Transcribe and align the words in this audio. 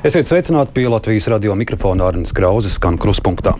Esiet 0.00 0.24
sveicināti 0.24 0.72
pie 0.72 0.88
Latvijas 0.88 1.26
radio 1.28 1.52
mikrofona 1.60 2.06
Arnijas 2.08 2.32
Krauzes 2.32 2.78
skan 2.78 2.96
kruspunktā. 2.96 3.52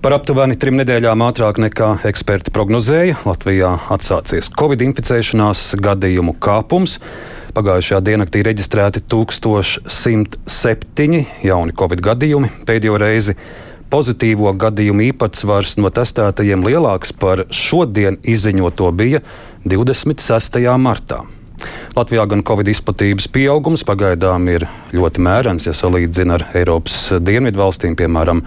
Par 0.00 0.14
aptuveni 0.16 0.56
trim 0.56 0.78
nedēļām 0.80 1.20
ātrāk 1.26 1.60
nekā 1.60 2.00
eksperti 2.08 2.48
prognozēja, 2.56 3.18
Latvijā 3.28 3.74
atsācies 3.92 4.48
Covid 4.56 4.80
inficēšanās 4.86 5.76
gadījumu 5.84 6.32
kāpums. 6.40 6.96
Pagājušajā 7.52 8.00
diennaktī 8.06 8.40
reģistrēti 8.46 9.02
1107 9.12 11.20
jauni 11.44 11.76
Covid 11.76 12.00
gadījumi. 12.08 12.48
Pēdējo 12.64 12.96
reizi 13.02 13.34
pozitīvo 13.92 14.48
gadījumu 14.64 15.04
īpatsvars 15.10 15.76
no 15.82 15.92
testētajiem 15.92 16.64
lielāks 16.70 17.12
par 17.12 17.44
šodien 17.52 18.16
izziņoto 18.24 18.88
bija 18.96 19.20
26. 19.68 20.56
martā. 20.80 21.20
Latvijā 21.96 22.26
gan 22.30 22.44
Covid 22.46 22.68
izplatības 22.72 23.28
pieaugums 23.32 23.84
pagaidām 23.86 24.48
ir 24.52 24.66
ļoti 24.96 25.24
mērens, 25.24 25.66
ja 25.68 25.74
salīdzina 25.76 26.38
ar 26.38 26.46
Eiropas 26.60 27.12
dienvidu 27.20 27.62
valstīm, 27.62 27.96
piemēram, 27.98 28.44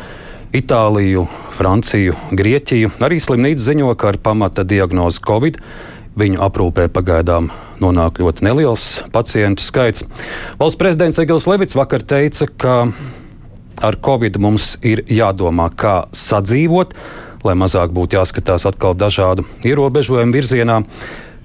Itāliju, 0.54 1.26
Franciju, 1.58 2.14
Grieķiju. 2.38 2.92
Arī 3.02 3.18
slimnīca 3.24 3.64
ziņo, 3.64 3.90
ka 3.98 4.12
ar 4.12 4.20
pamata 4.22 4.66
diagnozi 4.68 5.24
Covid 5.26 5.58
viņu 6.20 6.42
aprūpē 6.46 6.88
pagaidām 6.94 7.50
nonāk 7.82 8.22
ļoti 8.22 8.46
neliels 8.46 8.86
pacientu 9.14 9.66
skaits. 9.66 10.06
Valsts 10.60 10.80
prezidents 10.80 11.20
Egils 11.22 11.50
Levits 11.50 11.78
vakar 11.78 12.06
teica, 12.06 12.48
ka 12.48 12.76
ar 13.82 13.98
Covid 14.06 14.38
mums 14.42 14.76
ir 14.86 15.04
jādomā, 15.10 15.70
kā 15.74 16.04
sadzīvot, 16.14 16.94
lai 17.44 17.56
mazāk 17.60 17.92
būtu 17.96 18.20
jāskatās 18.20 18.68
atkal 18.70 18.96
dažādu 18.96 19.48
ierobežojumu 19.68 20.36
virzienā. 20.38 20.84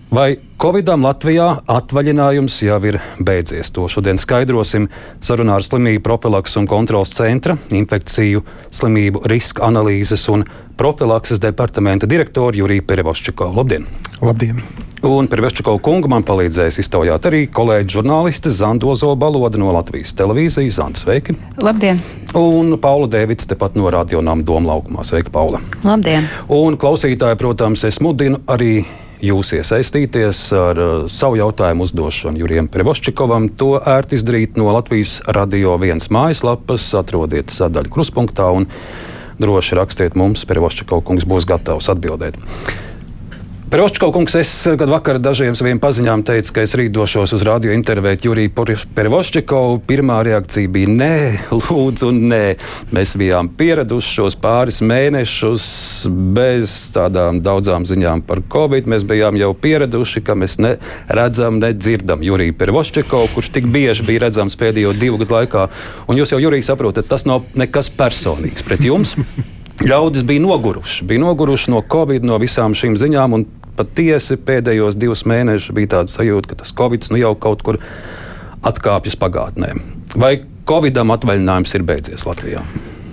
Vai 0.09 0.39
Covidam 0.57 1.03
Latvijā 1.05 1.47
atvaļinājums 1.69 2.55
jau 2.65 2.79
ir 2.89 2.97
beidzies? 3.21 3.69
To 3.77 3.85
šodien 3.93 4.17
skaidrosim 4.17 4.87
sarunā 5.21 5.59
ar 5.59 5.65
slimību 5.67 6.01
profilaks 6.07 6.55
un 6.57 6.65
kontrols 6.71 7.13
centra, 7.13 7.59
infekciju 7.77 8.41
slimību 8.73 9.21
riska 9.29 9.67
analīzes 9.67 10.25
un 10.33 10.47
profilakses 10.81 11.43
departamenta 11.45 12.09
direktoru 12.09 12.63
Juriju 12.63 12.87
Perevoščikovu. 12.89 13.53
Labdien! 13.59 13.85
Labdien! 14.25 14.63
Un 15.05 15.29
Perevoščikovu 15.29 15.83
kungu 15.85 16.09
man 16.09 16.25
palīdzēs 16.27 16.81
iztaujāt 16.81 17.29
arī 17.29 17.43
kolēģi 17.53 17.99
žurnāliste 17.99 18.49
Zandozo 18.49 19.11
Baloda 19.13 19.61
no 19.61 19.75
Latvijas 19.77 20.15
televīzijas. 20.17 20.79
Zanda, 20.81 21.03
sveiki! 21.03 21.37
Labdien! 21.61 22.01
Un 22.39 22.79
Paula 22.81 23.11
Dēvids 23.13 23.51
tepat 23.51 23.77
no 23.77 23.93
radionām 23.93 24.41
Doma 24.49 24.73
laukumā. 24.73 25.05
Sveika, 25.05 25.29
Paula! 25.37 25.61
Labdien! 25.85 26.25
Un 26.49 26.81
klausītāji, 26.81 27.39
protams, 27.45 27.85
es 27.85 28.01
mudinu 28.01 28.41
arī 28.49 28.81
jūs 29.25 29.53
iesaistīties 29.59 30.41
ar 30.57 30.81
uh, 30.81 30.93
savu 31.11 31.39
jautājumu 31.41 31.87
uzdošanu 31.89 32.43
Jurijam 32.43 32.69
Prevoščikovam. 32.73 33.51
To 33.61 33.77
ērti 33.79 34.19
izdarīt 34.19 34.59
no 34.61 34.71
Latvijas 34.73 35.19
radio 35.35 35.77
viens 35.81 36.11
mājaslapas. 36.15 36.91
Atrodiet 36.99 37.55
sadaļu 37.55 37.93
kruspunktā 37.95 38.51
un 38.55 38.69
droši 39.43 39.79
rakstiet 39.79 40.19
mums. 40.19 40.47
Prevoščikov 40.49 41.05
kungs 41.09 41.27
būs 41.29 41.49
gatavs 41.49 41.91
atbildēt. 41.93 42.39
Kungs, 43.69 44.35
es 44.35 44.51
kad 44.79 44.89
vakar 44.89 45.19
dažiem 45.21 45.53
saviem 45.59 45.77
paziņām 45.83 46.23
teicu, 46.25 46.55
ka 46.57 46.63
es 46.65 46.73
rīt 46.79 46.93
došos 46.95 47.35
uz 47.37 47.43
radio 47.45 47.75
intervēt 47.77 48.25
Juriju 48.25 48.53
Pervošķikovu. 48.97 49.83
Pirmā 49.85 50.23
reakcija 50.25 50.71
bija 50.73 50.89
nē, 50.89 51.17
lūdzu, 51.59 52.09
nē. 52.09 52.57
Mēs 52.97 53.13
bijām 53.21 53.51
pieraduši 53.59 54.15
šos 54.15 54.39
pāris 54.41 54.81
mēnešus 54.81 55.67
bez 56.09 56.79
tādām 56.95 57.43
daudzām 57.45 57.85
ziņām 57.85 58.25
par 58.25 58.41
Covid. 58.49 58.89
Mēs 58.89 59.05
bijām 59.05 59.37
jau 59.37 59.53
pieraduši, 59.53 60.25
ka 60.25 60.39
mēs 60.39 60.57
neredzam, 60.65 61.61
nedzirdam 61.61 62.25
Juriju 62.25 62.57
Pervošķikovu, 62.57 63.35
kurš 63.35 63.53
tik 63.59 63.69
bieži 63.69 64.09
bija 64.09 64.25
redzams 64.29 64.57
pēdējo 64.57 64.97
divu 64.97 65.21
gadu 65.21 65.43
laikā. 65.43 65.69
Un 66.09 66.23
jūs 66.23 66.33
jau, 66.33 66.41
Jurija, 66.41 66.71
saprotat, 66.71 67.11
tas 67.13 67.29
nav 67.29 67.45
nekas 67.53 67.93
personīgs 67.93 68.65
pret 68.65 68.89
jums. 68.89 69.13
Ļaudis 69.79 70.25
bija 70.27 70.43
noguruši, 70.43 71.05
bija 71.07 71.23
noguruši 71.23 71.71
no 71.71 71.85
Covid, 71.87 72.25
no 72.27 72.35
visām 72.43 72.73
šīm 72.75 72.97
ziņām, 72.99 73.37
un 73.37 73.45
patiesi 73.79 74.39
pēdējos 74.43 74.99
divus 74.99 75.25
mēnešus 75.29 75.75
bija 75.77 75.95
tāda 75.97 76.13
sajūta, 76.13 76.51
ka 76.51 76.61
tas 76.63 76.75
Covid 76.77 77.09
nu 77.15 77.23
jau 77.23 77.35
kaut 77.39 77.65
kur 77.67 77.81
atkāpjas 78.67 79.19
pagātnē. 79.21 79.75
Vai 80.19 80.39
Covidam 80.69 81.15
atvaļinājums 81.15 81.75
ir 81.79 81.87
beidzies 81.89 82.27
Latvijā? 82.29 82.65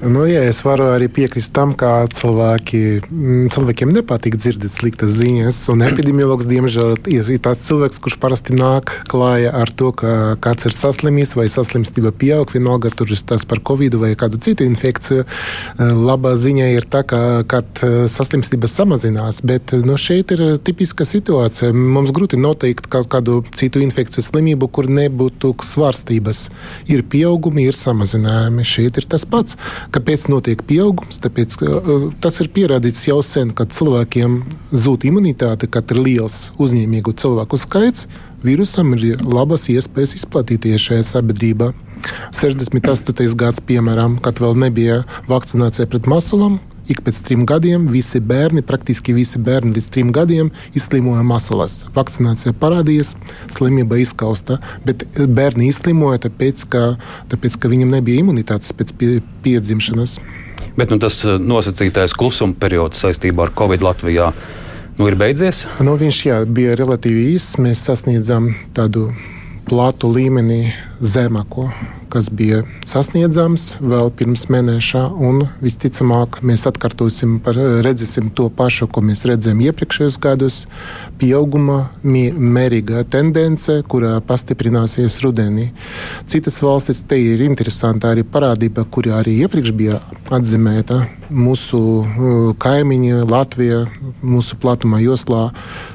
Nu, 0.06 0.22
jā, 0.30 0.44
es 0.46 0.60
varu 0.62 0.92
arī 0.94 1.08
piekrist 1.10 1.50
tam, 1.56 1.72
ka 1.74 2.04
cilvēki, 2.14 2.80
mm, 3.10 3.46
cilvēkiem 3.56 3.90
nepatīk 3.90 4.36
dzirdēt 4.38 4.76
sliktas 4.76 5.16
ziņas. 5.18 5.58
Un 5.74 5.82
epidemiologs, 5.82 6.46
diemžēl, 6.46 7.00
ir 7.10 7.40
tāds 7.42 7.66
cilvēks, 7.66 7.98
kurš 8.04 8.20
parasti 8.22 8.54
nāk 8.54 8.92
klāja 9.10 9.50
ar 9.58 9.72
to, 9.74 9.90
ka 9.98 10.36
kāds 10.38 10.70
ir 10.70 10.76
saslimis 10.78 11.34
vai 11.34 11.48
saslimstība 11.50 12.12
pieaug. 12.14 12.54
Vienalga, 12.54 12.92
tur 12.94 13.10
ir 13.10 13.24
tas 13.26 13.48
par 13.50 13.64
covid 13.66 13.98
vai 13.98 14.12
kādu 14.14 14.38
citu 14.46 14.68
infekciju. 14.70 15.26
Labā 15.80 16.36
ziņa 16.38 16.70
ir 16.76 16.86
tā, 16.86 17.02
ka 17.02 17.42
kad 17.50 17.82
saslimstība 17.82 18.70
samazinās, 18.70 19.42
bet 19.42 19.74
nu, 19.74 19.98
šeit 19.98 20.36
ir 20.38 20.46
tipiska 20.62 21.10
situācija. 21.10 21.72
Mums 21.74 22.14
grūti 22.14 22.38
noteikt 22.38 22.92
kaut 22.94 23.10
kādu 23.10 23.40
citu 23.58 23.82
infekciju 23.82 24.22
slimību, 24.30 24.70
kur 24.70 24.86
nebūtu 24.86 25.56
svārstības. 25.66 26.46
Ir 26.94 27.02
pieaugumi, 27.10 27.66
ir 27.66 27.82
samazinājumi. 27.82 28.70
Šeit 28.76 29.02
ir 29.02 29.10
tas 29.10 29.26
pats 29.26 29.58
Kāpēc 29.96 30.26
notiek 30.28 30.60
pieaugums? 30.68 31.22
Tāpēc, 31.24 31.56
uh, 31.64 32.08
tas 32.20 32.42
ir 32.44 32.50
pierādīts 32.52 33.06
jau 33.08 33.22
sen, 33.24 33.54
kad 33.56 33.72
cilvēkiem 33.72 34.42
zūd 34.76 35.08
imunitāte, 35.08 35.70
kad 35.72 35.94
ir 35.96 36.02
liels 36.04 36.50
uzņēmīgu 36.60 37.16
cilvēku 37.22 37.60
skaits. 37.62 38.10
Vīrusam 38.44 38.92
ir 38.98 39.24
labas 39.24 39.70
iespējas 39.72 40.18
izplatīties 40.20 40.84
šajā 40.90 41.08
sabiedrībā. 41.08 41.72
68. 42.36 43.32
gads, 43.40 43.64
piemēram, 43.64 44.20
kad 44.20 44.44
vēl 44.44 44.60
nebija 44.66 45.04
vakcinācija 45.32 45.88
pret 45.90 46.12
masalām, 46.12 46.60
ik 46.92 47.02
pēc 47.06 47.22
trim 47.26 47.46
gadiem 47.50 47.88
visi 47.92 48.22
bērni, 48.22 48.64
praktiski 48.66 49.16
visi 49.16 49.42
bērni 49.42 49.76
līdz 49.76 49.90
trim 49.94 50.12
gadiem 50.16 50.52
izslimoja 50.78 51.24
masalas. 51.26 51.84
Vakcinācija 51.96 52.56
parādījās, 52.62 53.16
slimība 53.54 54.00
izskausta, 54.02 54.60
bet 54.86 55.06
bērni 55.16 55.70
izslimoja 55.72 56.26
tāpēc, 56.28 56.66
ka, 56.72 56.86
tāpēc, 57.32 57.60
ka 57.60 57.72
viņiem 57.72 57.94
nebija 57.98 58.24
imunitātes 58.26 58.74
pēc 58.78 58.96
pie, 59.00 59.12
piedzimšanas. 59.46 60.20
Bet 60.76 60.92
nu, 60.92 61.00
tas 61.00 61.22
eh, 61.24 61.40
nosacītais 61.40 62.16
klusuma 62.18 62.58
periods 62.60 63.02
saistībā 63.04 63.48
ar 63.48 63.54
Covid 63.56 63.86
Latvijā 63.86 64.32
nu, 64.98 65.08
ir 65.08 65.18
beidzies? 65.20 65.66
Nu, 65.84 65.96
viņš 66.00 66.20
jā, 66.28 66.42
bija 66.48 66.76
relatīvi 66.80 67.32
īss. 67.36 67.58
Mēs 67.62 67.86
sasniedzam 67.88 68.52
tādu 68.76 69.10
platu 69.66 70.12
līmenī 70.12 70.68
zemāko 71.02 71.70
kas 72.16 72.30
bija 72.32 72.62
sasniedzams 72.88 73.64
vēl 73.84 74.08
pirms 74.16 74.46
mēneša, 74.48 75.02
visticamāk 75.60 76.38
mēs 76.48 76.64
atkārtosim, 76.70 77.34
par, 77.44 77.58
redzēsim 77.84 78.30
to 78.38 78.48
pašu, 78.56 78.88
ko 78.88 79.04
mēs 79.04 79.26
redzējām 79.28 79.66
iepriekšējos 79.66 80.18
gados- 80.24 80.62
pieauguma 81.20 81.90
mērīga 82.04 83.04
tendence, 83.10 83.82
kurā 83.92 84.22
pastiprināsies 84.22 85.20
rudenī. 85.26 85.72
Citas 86.26 86.62
valstis 86.64 87.04
te 87.04 87.20
ir 87.20 87.40
interesanta 87.40 88.16
arī 88.16 88.24
parādība, 88.24 88.86
kuri 88.90 89.12
arī 89.12 89.40
iepriekš 89.44 89.72
bija 89.76 90.00
atzīmēta. 90.30 91.08
Mūsu 91.32 91.80
uh, 92.06 92.54
kaimiņi 92.54 93.28
Latvija, 93.28 93.88
mūsu 94.24 94.56
platumā 94.56 95.02
joslā 95.04 95.52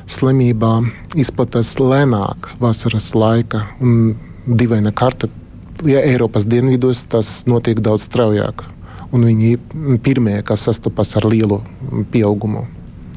slimībā 0.07 0.85
izplatās 1.17 1.77
lēnāk 1.79 2.59
vasaras 2.61 3.15
laika. 3.15 3.69
Un 3.81 4.17
dīvaina 4.47 4.93
karta 4.97 5.29
ja 5.85 6.03
Eiropas 6.05 6.47
dienvidos 6.47 7.05
tas 7.09 7.45
notiek 7.47 7.81
daudz 7.81 8.09
straujāk. 8.09 8.67
Un 9.11 9.25
viņi 9.27 9.55
ir 9.55 9.97
pirmie, 10.05 10.37
kas 10.47 10.69
sastopas 10.69 11.17
ar 11.19 11.27
lielu 11.27 11.59
pieaugumu. 12.13 12.67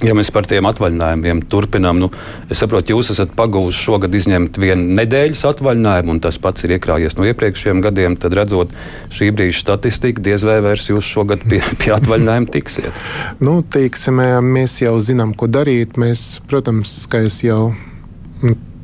Ja 0.04 0.12
mēs 0.18 0.34
par 0.36 0.44
tiem 0.50 0.66
atvaļinājumiem 0.68 1.44
turpinām, 1.48 2.00
nu, 2.02 2.10
es 2.52 2.60
saprotu, 2.60 2.92
jūs 2.92 3.14
esat 3.14 3.36
pagūši 3.38 3.86
šogad 3.86 4.16
izņemt 4.18 4.58
vienu 4.60 4.98
nedēļas 4.98 5.46
atvaļinājumu, 5.48 6.16
un 6.16 6.20
tas 6.26 6.40
pats 6.44 6.66
ir 6.66 6.74
iekrājies 6.76 7.16
no 7.16 7.28
iepriekšējiem 7.30 7.84
gadiem. 7.86 8.18
Tad, 8.20 8.36
redzot 8.36 8.74
šī 9.14 9.30
brīža 9.38 9.62
statistiku, 9.62 10.26
diez 10.26 10.44
vai 10.44 10.58
vairs 10.66 10.90
jūs 10.90 11.08
šogad 11.08 11.46
pie, 11.48 11.62
pie 11.80 11.94
atvaļinājuma 11.96 12.52
tiksiet. 12.58 13.00
nu, 13.46 13.62
teiksim, 13.62 14.20
mēs 14.50 14.82
jau 14.82 14.98
zinām, 15.00 15.38
ko 15.38 15.48
darīt. 15.48 15.96
Mēs, 16.02 16.42
protams, 16.52 17.04
kā 17.08 17.24
es 17.30 17.40
jau 17.46 17.70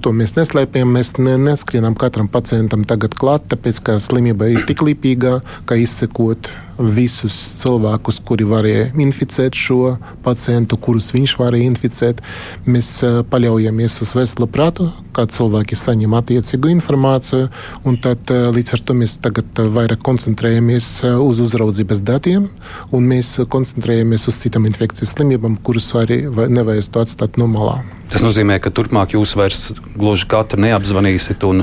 to 0.03 0.13
mēs 0.15 0.35
neslēpjam. 0.37 0.95
Mēs 0.95 1.13
ne, 1.19 1.35
neskrienam 1.41 1.97
katram 1.99 2.29
pacientam 2.31 2.85
tagad 2.87 3.17
klāt, 3.19 3.47
tāpēc 3.51 3.83
ka 3.85 3.99
slimība 4.03 4.49
ir 4.53 4.65
tik 4.69 4.83
lipīga, 4.85 5.39
ka 5.69 5.77
izsekot 5.79 6.51
visus 6.79 7.35
cilvēkus, 7.59 8.21
kuri 8.25 8.47
varēja 8.47 8.87
inficēt 8.99 9.57
šo 9.57 9.97
pacientu, 10.23 10.77
kurus 10.79 11.11
viņš 11.15 11.35
varēja 11.39 11.67
inficēt. 11.69 12.23
Mēs 12.69 12.91
eh, 13.03 13.19
paļaujamies 13.29 13.99
uz 14.05 14.15
veselu 14.17 14.47
prātu, 14.51 14.89
kā 15.15 15.25
cilvēki 15.29 15.77
saņem 15.79 16.15
attiecīgu 16.19 16.71
informāciju, 16.77 17.49
un 17.89 17.99
tad 18.01 18.31
eh, 18.33 18.47
līdz 18.55 18.77
ar 18.77 18.85
to 18.87 18.97
mēs 19.01 19.19
tagad 19.23 19.61
eh, 19.61 19.69
vairāk 19.75 20.03
koncentrējamies 20.05 20.89
uz 21.19 21.43
uzraudzības 21.43 22.03
datiem, 22.07 22.49
un 22.95 23.11
mēs 23.11 23.35
koncentrējamies 23.51 24.29
uz 24.31 24.41
citām 24.41 24.67
infekcijas 24.69 25.15
slimībām, 25.17 25.59
kuras 25.63 25.91
arī 25.99 26.23
nevajadzētu 26.29 27.03
atstāt 27.03 27.39
no 27.41 27.49
malā. 27.51 27.81
Tas 28.09 28.23
nozīmē, 28.25 28.57
ka 28.63 28.71
turpmāk 28.73 29.13
jūs 29.13 29.35
vairs 29.37 29.69
gluži 29.93 30.25
katru 30.31 30.63
neapzvanīsiet 30.63 31.43
un 31.45 31.61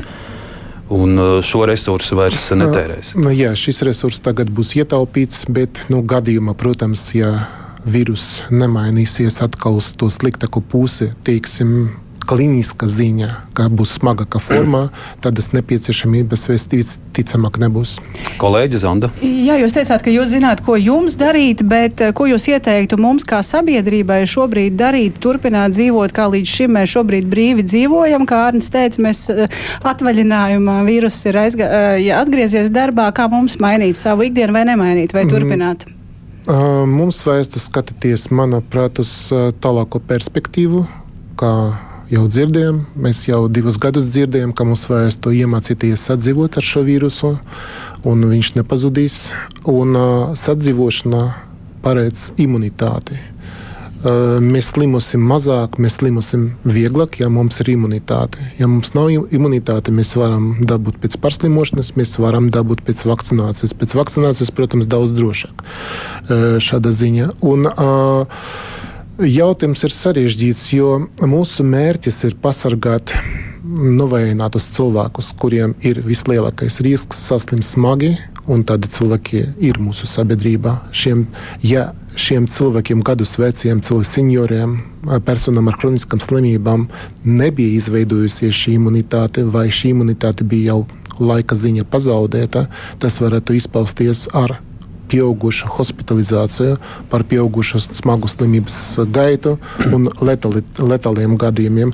un 0.93 1.19
šo 1.43 1.65
resursu 1.67 2.17
vairs 2.19 2.49
netērēs. 2.55 3.13
Nu, 3.19 3.31
jā, 3.35 3.53
šis 3.57 3.83
resurs 3.87 4.21
tagad 4.23 4.51
būs 4.53 4.75
ietaupīts, 4.79 5.45
bet 5.51 5.85
nu, 5.91 6.01
gadījumā, 6.07 6.55
protams, 6.57 7.09
ja 7.17 7.33
vīrus 7.87 8.43
nemainīsies 8.51 9.41
atkal 9.45 9.79
uz 9.79 9.93
to 9.99 10.09
sliktāko 10.11 10.61
pusi, 10.63 11.11
teiksim, 11.27 11.89
kliniska 12.27 12.87
ziņa, 12.91 13.29
ka 13.55 13.67
būs 13.71 13.95
smagāka 13.97 14.39
formā, 14.43 14.87
tad 15.23 15.37
tas 15.39 15.49
nepieciešamības 15.55 16.47
visticamāk 16.51 17.59
nebūs. 17.63 17.97
Kolēģi 18.41 18.81
Zanda. 18.83 19.09
Jā, 19.23 19.57
jūs 19.61 19.75
teicāt, 19.77 20.03
ka 20.03 20.13
jūs 20.13 20.33
zināt, 20.33 20.61
ko 20.65 20.75
jums 20.79 21.17
darīt, 21.19 21.63
bet 21.67 22.03
eh, 22.03 22.13
ko 22.17 22.27
jūs 22.29 22.49
ieteiktu 22.51 22.99
mums 23.01 23.25
kā 23.27 23.39
sabiedrībai 23.45 24.21
šobrīd 24.29 24.77
darīt, 24.79 25.21
turpināt 25.23 25.75
dzīvot, 25.77 26.13
kā 26.15 26.27
līdz 26.33 26.55
šim 26.59 26.75
mēs 26.77 26.93
šobrīd 26.97 27.29
brīvi 27.31 27.65
dzīvojam. 27.67 28.27
Kā 28.27 28.43
Arnis 28.49 28.71
teica, 28.73 29.01
mēs 29.07 29.23
eh, 29.31 29.59
atvaļinājumā 29.87 30.79
vīrus 30.87 31.21
ir 31.29 31.39
aizga, 31.45 31.67
eh, 31.67 31.89
ja 32.09 32.21
atgriezies 32.23 32.71
darbā, 32.75 33.09
kā 33.15 33.29
mums 33.31 33.59
mainīt 33.63 33.99
savu 33.99 34.27
ikdienu 34.27 34.57
vai 34.57 34.67
nemainīt 34.67 35.15
vai 35.15 35.25
mm. 35.25 35.33
turpināt. 35.33 35.87
Mums 36.47 37.17
vajadzētu 37.27 37.59
skatīties, 37.59 38.29
manuprāt, 38.31 39.01
uz 39.03 39.09
tālāko 39.59 39.99
perspektīvu, 39.99 40.85
kā 41.35 41.51
jau 42.11 42.25
dzirdējām, 42.27 42.81
mēs 43.03 43.25
jau 43.27 43.45
divus 43.51 43.77
gadus 43.81 44.09
dzirdējām, 44.13 44.53
ka 44.55 44.65
mums 44.67 44.85
vajag 44.89 45.19
to 45.23 45.33
iemācīties 45.35 46.07
sadzīvot 46.09 46.59
ar 46.59 46.65
šo 46.65 46.83
vīrusu, 46.87 47.33
un 48.07 48.27
viņš 48.31 48.53
nepazudīs. 48.59 49.17
Un 49.67 49.97
uh, 49.97 50.35
sadzīvošana 50.37 51.23
paredz 51.83 52.31
imunitāti. 52.39 53.17
Uh, 53.97 54.37
mēs 54.43 54.69
slimosim 54.75 55.23
mazāk, 55.25 55.79
mēs 55.81 55.97
slimosim 55.99 56.51
vieglāk, 56.69 57.17
ja 57.19 57.31
mums 57.33 57.57
ir 57.63 57.73
imunitāte. 57.73 58.39
Ja 58.59 58.69
mums 58.69 58.93
nav 58.95 59.09
imunitāte, 59.11 59.91
mēs 59.91 60.13
varam 60.19 60.51
dabūt 60.61 61.01
pēc 61.03 61.17
pārslimošanas, 61.23 61.95
mēs 61.97 62.15
varam 62.21 62.51
dabūt 62.53 62.85
pēc 62.87 63.03
vakcinācijas. 63.09 63.75
Pēc 63.75 63.97
vakcinācijas, 63.97 64.53
protams, 64.55 64.87
daudz 64.87 65.15
drošāk 65.17 65.65
uh, 65.65 66.57
šāda 66.63 66.93
ziņa. 66.95 67.31
Un, 67.51 67.67
uh, 67.73 68.85
Jautājums 69.17 69.81
ir 69.81 69.93
sarežģīts, 69.95 70.63
jo 70.75 70.89
mūsu 71.25 71.63
mērķis 71.65 72.19
ir 72.27 72.35
pasargāt 72.37 73.15
novājinātus 73.65 74.67
cilvēkus, 74.75 75.31
kuriem 75.41 75.73
ir 75.81 76.03
vislielākais 76.05 76.77
risks 76.85 77.23
saslimt 77.25 77.65
smagi, 77.65 78.11
un 78.45 78.61
tādi 78.61 78.91
cilvēki 78.93 79.41
ir 79.65 79.79
mūsu 79.81 80.05
sabiedrībā. 80.05 80.75
Šiem, 80.93 81.25
ja 81.65 81.87
šiem 82.13 82.45
cilvēkiem, 82.45 83.01
gadus 83.01 83.33
veciem, 83.41 83.81
cilvēkiem, 83.81 84.77
personām 85.25 85.73
ar 85.73 85.81
kroniskām 85.81 86.21
slimībām 86.21 86.85
nebija 87.25 87.73
izveidojusies 87.81 88.53
šī 88.53 88.77
imunitāte, 88.77 89.47
vai 89.49 89.65
šī 89.73 89.95
imunitāte 89.95 90.45
bija 90.45 90.75
jau 90.75 90.85
laika 91.17 91.57
ziņa 91.57 91.89
pazaudēta, 91.89 92.67
tas 93.01 93.17
varētu 93.23 93.57
izpausties 93.57 94.27
ar 94.37 94.59
pieaugušu 95.11 95.69
hospitalizāciju, 95.77 96.77
par 97.11 97.25
pieaugušu 97.27 97.81
smagu 97.87 98.29
slimības 98.31 98.79
gaitu 99.13 99.57
un 99.93 100.09
letali, 100.21 100.63
letāliem 100.79 101.37
gadījumiem. 101.39 101.93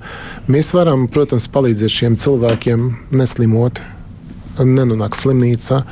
Mēs 0.51 0.73
varam, 0.75 1.07
protams, 1.11 1.49
palīdzēt 1.53 1.97
šiem 1.97 2.17
cilvēkiem 2.19 2.89
neslimot, 3.15 3.81
nenonākt 4.61 5.21
slimnīcā, 5.21 5.83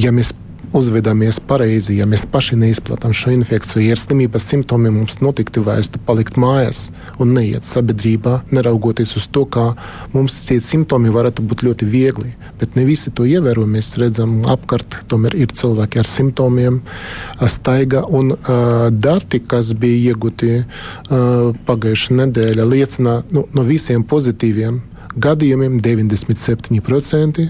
ja 0.00 0.12
mēs 0.14 0.34
uzvedamies 0.76 1.38
pareizi, 1.48 1.96
ja 2.00 2.06
mēs 2.08 2.26
paši 2.30 2.58
neizplatām 2.60 3.14
šo 3.16 3.32
infekciju, 3.34 3.82
ja 3.84 3.94
ir 3.96 4.00
slimības 4.00 4.46
simptomi, 4.50 4.92
mums 4.92 5.18
noteikti 5.24 5.62
vajadzētu 5.64 6.02
palikt 6.06 6.38
mājās 6.40 6.86
un 7.22 7.32
neiet 7.36 7.66
sabiedrībā, 7.68 8.38
neraugoties 8.54 9.16
uz 9.20 9.26
to, 9.32 9.46
ka 9.48 9.70
mums 10.14 10.38
tie 10.48 10.58
simptomi 10.64 11.12
varētu 11.14 11.44
būt 11.48 11.64
ļoti 11.66 11.88
viegli. 11.90 12.34
Bet 12.60 12.76
ne 12.78 12.86
visi 12.88 13.12
to 13.12 13.26
ievēro. 13.28 13.66
Mēs 13.68 13.94
redzam, 14.00 14.38
apkārt 14.52 15.00
tomēr 15.10 15.36
ir 15.36 15.54
cilvēki 15.56 16.02
ar 16.02 16.10
simptomiem, 16.10 16.80
staiga 17.52 18.04
un 18.06 18.34
uh, 18.34 18.88
dati, 18.92 19.40
kas 19.40 19.72
bija 19.78 20.12
iegūti 20.12 20.52
uh, 20.60 21.54
pagājušā 21.68 22.20
nedēļa, 22.22 22.68
liecina 22.72 23.20
nu, 23.32 23.46
no 23.56 23.66
visiem 23.66 24.04
pozitīviem 24.06 24.82
gadījumiem 25.16 25.80
97% 25.80 27.46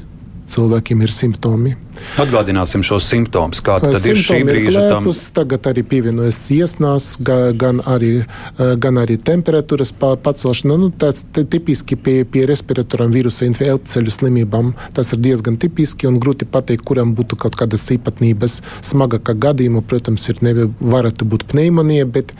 cilvēkiem 0.46 1.02
ir 1.02 1.12
simptomi. 1.12 1.75
Atgādināsim 2.20 2.84
šos 2.87 3.08
simptomus, 3.10 3.62
kāda 3.64 3.93
tad 3.94 4.06
ir 4.08 4.20
šī 4.20 4.40
brīža 4.48 4.87
tam. 4.90 5.08
Tagad 5.37 5.69
arī 5.70 5.84
pievienojas 5.87 6.38
iesnās, 6.54 7.08
gan 7.20 7.82
arī, 7.88 8.12
gan 8.56 9.00
arī 9.02 9.19
temperatūras 9.20 9.93
pacelšana. 9.96 10.78
Nu, 10.81 10.90
tāds 10.90 11.25
tipiski 11.37 11.98
pie, 11.98 12.16
pie 12.28 12.46
respiratoram 12.48 13.12
vīrusa 13.14 13.48
elpceļu 13.48 14.14
slimībām. 14.14 14.72
Tas 14.96 15.12
ir 15.14 15.22
diezgan 15.25 15.58
tipiski 15.60 16.08
un 16.10 16.20
grūti 16.22 16.48
pateikt, 16.48 16.84
kuram 16.87 17.14
būtu 17.16 17.38
kaut 17.40 17.58
kādas 17.58 17.87
īpatnības. 17.94 18.60
Smagākā 18.87 19.37
gadījumā, 19.46 19.82
protams, 19.87 20.28
ir 20.32 20.43
nevi, 20.44 20.69
varētu 20.81 21.28
būt 21.28 21.46
pneimonija, 21.52 22.08
bet 22.10 22.34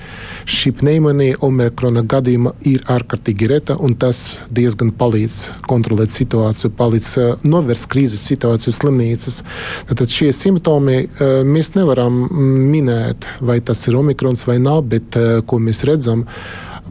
šī 0.49 0.75
pneimonija 0.81 1.41
omikrona 1.47 2.05
gadījumā 2.07 2.55
ir 2.69 2.85
ārkārtīgi 2.93 3.51
reta 3.51 3.77
un 3.81 3.97
tas 3.99 4.27
diezgan 4.53 4.93
palīdz 4.97 5.39
kontrolēt 5.69 6.15
situāciju, 6.15 6.73
palīdz 6.79 7.11
novērst 7.47 7.89
krīzes 7.93 8.25
situāciju 8.31 8.75
slimnīcas. 8.75 9.43
Tad 9.89 10.11
šie 10.11 10.33
simptomi 10.35 10.97
eh, 11.05 11.09
mēs 11.47 11.75
nevaram 11.77 12.25
mm, 12.27 12.67
minēt, 12.73 13.29
vai 13.41 13.61
tas 13.61 13.87
ir 13.89 13.99
omikrons 13.99 14.47
vai 14.49 14.59
nav, 14.63 14.83
bet 14.91 15.17
eh, 15.19 15.39
ko 15.47 15.61
mēs 15.63 15.85
redzam, 15.89 16.27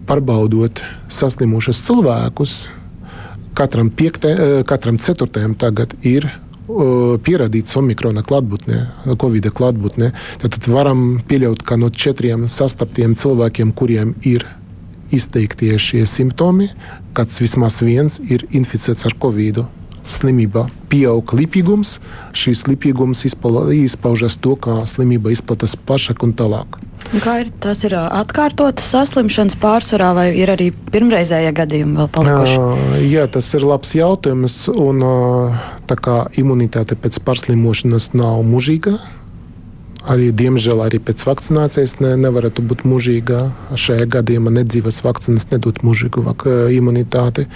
pārbaudot 0.06 0.84
saslimušus 1.12 1.82
cilvēkus, 1.88 2.56
katram, 3.58 3.90
piekte, 3.90 4.34
eh, 4.34 4.58
katram 4.68 5.00
ceturtajam 5.02 5.58
tagad 5.60 5.98
ir 6.04 6.30
pierādīts 6.66 7.76
omikrona 7.78 8.24
klātbūtnē, 8.26 8.80
Covid-19 9.06 9.54
klātbūtnē. 9.54 10.08
Tad, 10.42 10.56
tad 10.56 10.66
varam 10.74 11.04
pieļaut, 11.30 11.62
ka 11.62 11.78
no 11.78 11.92
četriem 11.94 12.48
sastaptiem 12.50 13.14
cilvēkiem, 13.14 13.70
kuriem 13.78 14.16
ir 14.26 14.48
izteiktie 15.14 15.78
šie 15.78 16.08
simptomi, 16.10 16.72
kāds 17.14 17.38
vismaz 17.44 17.84
viens 17.86 18.18
ir 18.26 18.48
inficēts 18.50 19.06
ar 19.06 19.14
Covid-19 19.22 19.85
slimībā 20.12 20.68
pieaug 20.92 21.36
lipīgums. 21.38 22.00
Šis 22.36 22.66
lipīgums 22.70 23.26
izpaužas 23.28 24.38
to, 24.42 24.56
kā 24.60 24.82
slimība 24.90 25.34
izplatās 25.34 25.76
plašāk 25.76 26.26
un 26.26 26.36
tālāk. 26.38 26.80
Kā 27.22 27.36
ir? 27.44 27.52
Tas 27.62 27.84
ir 27.86 27.94
atkārtotas 27.96 28.88
saslimšanas 28.92 29.58
pārsvarā, 29.62 30.10
vai 30.18 30.26
ir 30.40 30.50
arī 30.52 30.72
pirmreizējie 30.74 31.52
gadījumi 31.56 32.00
vēl 32.00 32.10
palikuši? 32.16 32.56
Uh, 32.58 32.96
jā, 33.06 33.28
tas 33.32 33.52
ir 33.54 33.66
labs 33.68 33.94
jautājums. 33.98 34.58
Un, 34.74 35.04
uh, 35.06 35.60
tā 35.90 36.00
kā 36.02 36.18
imunitāte 36.42 36.98
pēc 36.98 37.22
pārslimošanas 37.28 38.12
nav 38.18 38.42
mūžīga, 38.50 38.98
arī, 40.10 40.30
diemžēl, 40.36 40.82
arī 40.86 41.00
pēc 41.04 41.24
vakcinācijas 41.28 41.98
ne, 42.04 42.14
nevarētu 42.20 42.64
būt 42.66 42.86
mūžīga. 42.88 43.42
Šajā 43.80 44.08
gadījumā 44.18 44.54
nedzīvas 44.60 45.02
vakcīnas 45.06 45.50
nedod 45.54 45.82
mūžīgu 45.86 46.26
imunitāti 46.76 47.48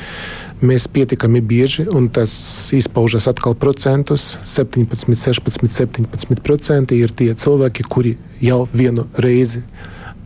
mēs 0.59 0.89
pietiekami 0.91 1.41
bieži, 1.41 1.85
un 1.87 2.09
tas 2.13 2.33
izpaužas 2.75 3.29
atkal 3.31 3.55
procentus. 3.55 4.37
17, 4.43 5.15
16, 5.15 5.69
17% 5.69 6.97
ir 6.97 7.15
tie 7.15 7.31
cilvēki, 7.33 7.87
kuri 7.87 8.17
jau 8.43 8.65
vienu 8.73 9.07
reizi 9.17 9.63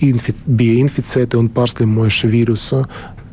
infic 0.03 0.41
bija 0.47 0.79
inficēti 0.81 1.37
un 1.39 1.51
pārslimojuši 1.53 2.29
vīrusu. 2.31 2.81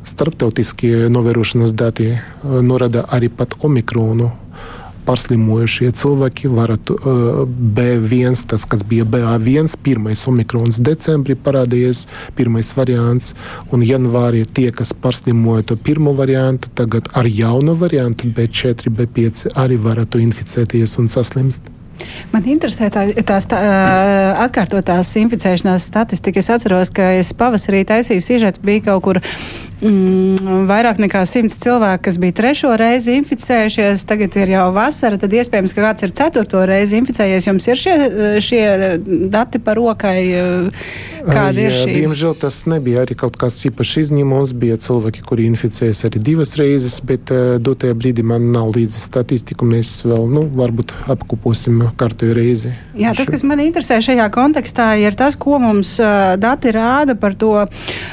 Starptautiskie 0.07 1.09
novērošanas 1.13 1.73
dati 1.77 2.13
norāda 2.43 3.05
arī 3.13 3.29
pat 3.29 3.57
omikronu 3.65 4.31
pārslimojušie 5.07 5.91
cilvēki 5.97 6.51
varētu 6.51 6.97
uh, 6.97 7.41
B1, 7.47 8.37
tas, 8.51 8.65
kas 8.69 8.85
bija 8.87 9.05
BA1, 9.05 9.75
pirmais 9.85 10.23
omikrons 10.29 10.79
decembrī 10.83 11.35
parādījies, 11.35 12.05
pirmais 12.37 12.71
variants, 12.77 13.33
un 13.71 13.85
janvārī 13.85 14.45
tie, 14.45 14.69
kas 14.75 14.93
pārslimoja 14.93 15.71
to 15.71 15.77
pirmo 15.77 16.15
variantu, 16.17 16.71
tagad 16.77 17.11
ar 17.17 17.29
jaunu 17.29 17.75
variantu 17.79 18.31
B4, 18.31 18.93
B5 18.97 19.53
arī 19.55 19.77
varētu 19.81 20.21
inficēties 20.23 20.97
un 21.01 21.11
saslimst. 21.11 21.71
Man 22.31 22.45
interesē 22.49 22.89
tā, 22.93 23.03
tās 23.27 23.47
tā, 23.49 23.59
atkārtotās 24.45 25.11
inficēšanās 25.21 25.89
statistika. 25.91 26.41
Es 26.41 26.49
atceros, 26.53 26.93
ka 26.93 27.11
es 27.19 27.33
pavasarī 27.37 27.83
taisīju 27.87 28.23
sižetu, 28.25 28.63
bija 28.65 28.87
kaut 28.89 29.03
kur 29.05 29.21
mm, 29.81 30.65
vairāk 30.69 31.01
nekā 31.01 31.23
simts 31.29 31.59
cilvēku, 31.61 32.05
kas 32.07 32.17
bija 32.21 32.37
trešo 32.37 32.73
reizi 32.79 33.17
inficējušies. 33.19 34.05
Tagad 34.09 34.37
ir 34.41 34.53
jau 34.55 34.67
vasara, 34.75 35.19
tad 35.21 35.33
iespējams, 35.35 35.75
ka 35.75 35.85
kāds 35.87 36.07
ir 36.07 36.15
ceturto 36.17 36.63
reizi 36.69 36.99
inficējies. 37.01 37.49
Jums 37.49 37.67
ir 37.69 37.81
šie, 37.81 37.95
šie 38.43 38.63
dati 39.31 39.61
par 39.63 39.79
rokai? 39.81 40.19
Kāda 41.21 41.65
ir 41.67 41.75
šī? 41.75 41.95
Diemžēl 41.99 42.35
tas 42.41 42.63
nebija 42.69 43.03
arī 43.05 43.17
kaut 43.19 43.37
kāds 43.41 43.59
īpašs 43.69 43.97
izņēmums. 44.05 44.53
Bija 44.61 44.77
cilvēki, 44.81 45.23
kuri 45.27 45.47
inficējas 45.51 46.05
arī 46.09 46.21
divas 46.31 46.55
reizes, 46.59 46.97
bet 47.05 47.31
uh, 47.33 47.57
dotajā 47.61 47.97
brīdī 47.97 48.25
man 48.25 48.49
nav 48.53 48.71
līdzi 48.75 49.01
statistiku. 49.03 49.67
Mēs 49.69 49.99
vēl, 50.07 50.25
nu, 50.31 50.45
varbūt 50.57 50.93
apkoposim 51.11 51.83
kārtējo 51.99 52.37
reizi. 52.37 52.73
Jā, 52.97 53.13
tas, 53.17 53.29
kas 53.31 53.45
man 53.47 53.61
interesē 53.63 53.99
šajā 54.03 54.27
kontekstā, 54.33 54.91
ir 55.01 55.17
tas, 55.19 55.37
ko 55.39 55.59
mums 55.61 55.93
uh, 56.01 56.33
dati 56.41 56.73
rāda 56.75 57.15
par 57.19 57.35
to, 57.39 57.53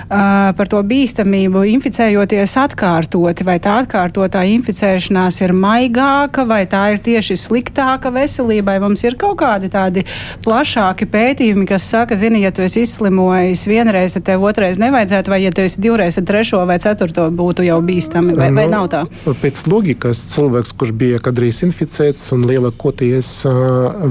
par 0.08 0.70
to 0.70 0.80
bīstamību, 0.86 1.57
inficējoties 1.66 2.54
atkārtoti. 2.60 3.46
Vai 3.46 3.56
tā 3.62 3.78
atkārtotā 3.82 4.44
inficēšanās 4.52 5.40
ir 5.42 5.54
maigāka, 5.56 6.44
vai 6.48 6.62
tā 6.70 6.84
ir 6.94 7.02
tieši 7.04 7.36
sliktāka 7.40 8.12
veselībai? 8.14 8.78
Mums 8.82 9.04
ir 9.06 9.18
kaut 9.20 9.38
kādi 9.42 9.70
tādi 9.72 10.04
plašāki 10.44 11.08
pētījumi, 11.10 11.66
kas 11.68 11.86
saka, 11.90 12.18
zini, 12.18 12.42
ja 12.44 12.52
tu 12.54 12.64
esi 12.64 12.84
izslimojis 12.86 13.66
vienreiz, 13.70 14.16
tad 14.16 14.26
tev 14.30 14.46
otrais 14.48 14.80
nevajadzētu, 14.82 15.34
vai 15.34 15.42
ja 15.44 15.52
tu 15.54 15.64
esi 15.66 15.82
divreiz, 15.82 16.18
tad 16.18 16.28
trešo 16.30 16.64
vai 16.68 16.78
ceturto 16.82 17.28
būtu 17.34 17.66
jau 17.66 17.78
bīstami, 17.84 18.34
vai, 18.38 18.50
vai 18.54 18.66
nav 18.70 18.90
tā? 18.92 19.04
Pēc 19.28 19.64
loģikas 19.70 20.24
cilvēks, 20.34 20.74
kurš 20.78 20.96
bija 20.98 21.22
kādreiz 21.22 21.62
inficēts 21.66 22.32
un 22.36 22.44
lielākoties 22.48 23.32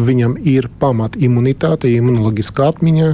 viņam 0.08 0.40
ir 0.48 0.72
pamat 0.80 1.20
imunitāte, 1.20 1.92
imunoloģiskā 1.98 2.72
atmiņa, 2.74 3.14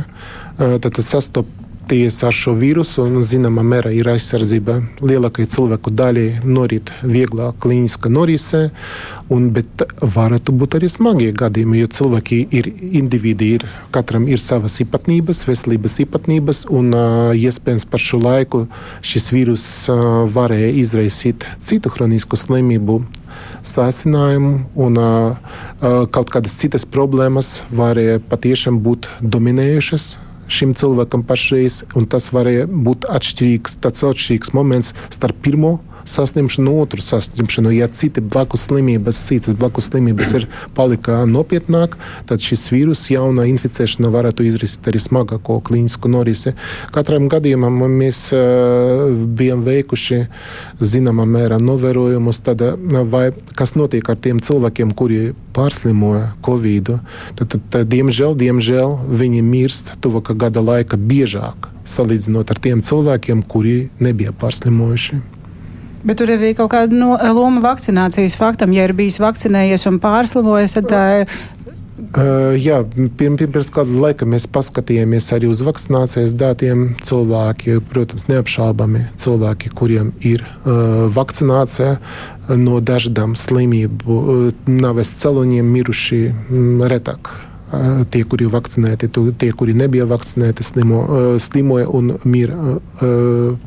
tad 0.58 0.90
tas 0.94 1.14
sastopas 1.16 1.63
ties 1.90 2.18
ar 2.24 2.36
šo 2.36 2.54
vīrusu, 2.58 3.04
un 3.06 3.24
zināmā 3.28 3.64
mērā 3.68 3.92
ir 3.94 4.08
aizsardzība. 4.12 4.80
Lielākajai 5.04 5.50
cilvēku 5.52 5.92
daļai 5.94 6.28
norit 6.46 6.92
vieglā 7.04 7.52
klīniska 7.64 8.12
norise, 8.12 8.70
un, 9.34 9.50
bet 9.56 9.84
varētu 10.02 10.56
būt 10.56 10.78
arī 10.80 10.90
smagie 10.92 11.32
gadījumi, 11.36 11.82
jo 11.82 11.92
cilvēki 11.98 12.40
ir 12.56 12.70
individi, 12.72 13.52
ir, 13.58 13.68
katram 13.96 14.28
ir 14.32 14.42
savas 14.42 14.80
īpatnības, 14.84 15.46
veselības 15.50 16.00
īpatnības, 16.06 16.66
un 16.74 16.92
uh, 16.96 17.32
iespējams 17.38 17.88
par 17.92 18.04
šo 18.04 18.22
laiku 18.24 18.66
šis 19.06 19.32
vīrus 19.36 19.68
uh, 19.92 20.24
varēja 20.34 20.74
izraisīt 20.84 21.48
citu 21.64 21.92
hronisku 21.94 22.40
slimību 22.40 23.02
sāsinājumu, 23.66 24.54
un 24.76 25.00
uh, 25.02 25.56
kaut 26.14 26.32
kādas 26.34 26.60
citas 26.60 26.86
problēmas 26.88 27.62
varēja 27.74 28.22
patiešām 28.30 28.80
būt 28.84 29.10
dominējušas 29.22 30.14
šim 30.54 30.76
cilvēkam 30.78 31.26
pašreiz, 31.28 31.82
un 31.98 32.08
tas 32.10 32.30
varēja 32.36 32.68
būt 32.70 33.08
atšķirīgs, 33.10 33.80
tāds 33.84 34.06
atšķirīgs 34.10 34.54
moments 34.58 34.94
starp 35.14 35.42
pirmo 35.46 35.80
saslimšanu, 36.06 36.76
otru 36.82 37.02
saslimšanu. 37.02 37.72
Ja 37.72 37.88
citi 37.88 38.22
blakus 38.22 38.68
slimības, 38.68 39.20
citas 39.28 39.58
blakus 39.58 39.90
slimības 39.92 40.34
ir 40.40 40.48
palika 40.76 41.24
nopietnāk, 41.30 41.98
tad 42.30 42.44
šis 42.44 42.68
vīrus 42.74 43.06
jauna 43.12 43.46
inficēšana 43.52 44.12
varētu 44.14 44.46
izrisīt 44.48 44.88
arī 44.92 45.02
smagāko 45.04 45.60
klīnisku 45.66 46.12
norisi. 46.12 46.56
Katram 46.96 47.30
gadījumam 47.32 47.84
mēs 48.00 48.26
uh, 48.36 49.10
bijām 49.40 49.64
veikuši 49.66 50.24
zināmā 50.82 51.28
mērā 51.30 51.60
novērojumus, 51.64 52.42
tad, 52.46 52.64
vai, 53.12 53.30
kas 53.58 53.76
notiek 53.80 54.10
ar 54.10 54.20
tiem 54.20 54.42
cilvēkiem, 54.44 54.96
kuri 54.98 55.22
pārslimoja 55.54 56.34
Covid. 56.46 56.96
Tad, 57.38 57.46
tad, 57.48 57.62
tad, 57.70 57.92
diemžēl, 57.94 58.36
diemžēl 58.40 58.98
viņi 59.14 59.46
mirst 59.46 59.94
tuvākā 60.04 60.36
gada 60.46 60.64
laika 60.64 60.98
biežāk 60.98 61.70
salīdzinot 61.84 62.52
ar 62.52 62.60
tiem 62.64 62.82
cilvēkiem, 62.86 63.44
kuri 63.48 63.90
nebija 64.04 64.34
pārslimojuši. 64.40 65.20
Bet 66.04 66.20
tur 66.20 66.34
ir 66.34 66.42
arī 66.42 66.52
kaut 66.58 66.74
kāda 66.74 66.96
no, 66.98 67.16
loma 67.36 67.64
vakcinācijas 67.64 68.36
faktam. 68.40 68.74
Ja 68.76 68.88
ir 68.88 68.96
bijis 68.98 69.22
vakcinējies 69.24 69.88
un 69.88 70.02
pārslimojis, 70.04 70.76
tad 70.80 70.90
tā 70.92 71.04
ir. 71.22 71.36
Uh, 72.14 72.52
jā, 72.60 72.82
pirms, 73.18 73.40
pirms 73.40 73.70
kāda 73.74 73.96
laika 74.02 74.28
mēs 74.28 74.48
paskatījāmies 74.52 75.30
arī 75.36 75.48
uz 75.50 75.62
vakcinācijas 75.66 76.34
datiem. 76.38 76.84
Cilvēki, 77.06 77.78
protams, 77.90 78.28
neapšaubāmi 78.32 79.06
cilvēki, 79.22 79.72
kuriem 79.78 80.12
ir 80.26 80.44
uh, 80.44 81.08
vakcinācija 81.14 81.96
no 82.60 82.82
dažādām 82.84 83.38
slimību, 83.40 84.20
uh, 84.20 84.68
nāves 84.68 85.16
cēloņiem, 85.24 85.74
miruši 85.78 86.22
mm, 86.34 86.86
retāk 86.92 87.32
tie, 88.14 88.24
kuri 88.30 88.48
vakcinēti, 88.52 89.10
tie, 89.40 89.52
kuri 89.58 89.76
nebija 89.78 90.08
vakcinēti, 90.10 90.66
slimo, 90.66 91.04
slimoja 91.42 91.88
un 91.90 92.16
mira 92.24 92.78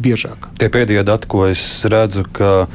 biežāk. 0.02 0.50
Tie 0.60 0.70
pēdējie 0.72 1.04
dati, 1.06 1.30
ko 1.30 1.46
es 1.50 1.62
redzu, 1.90 2.26
ka 2.36 2.66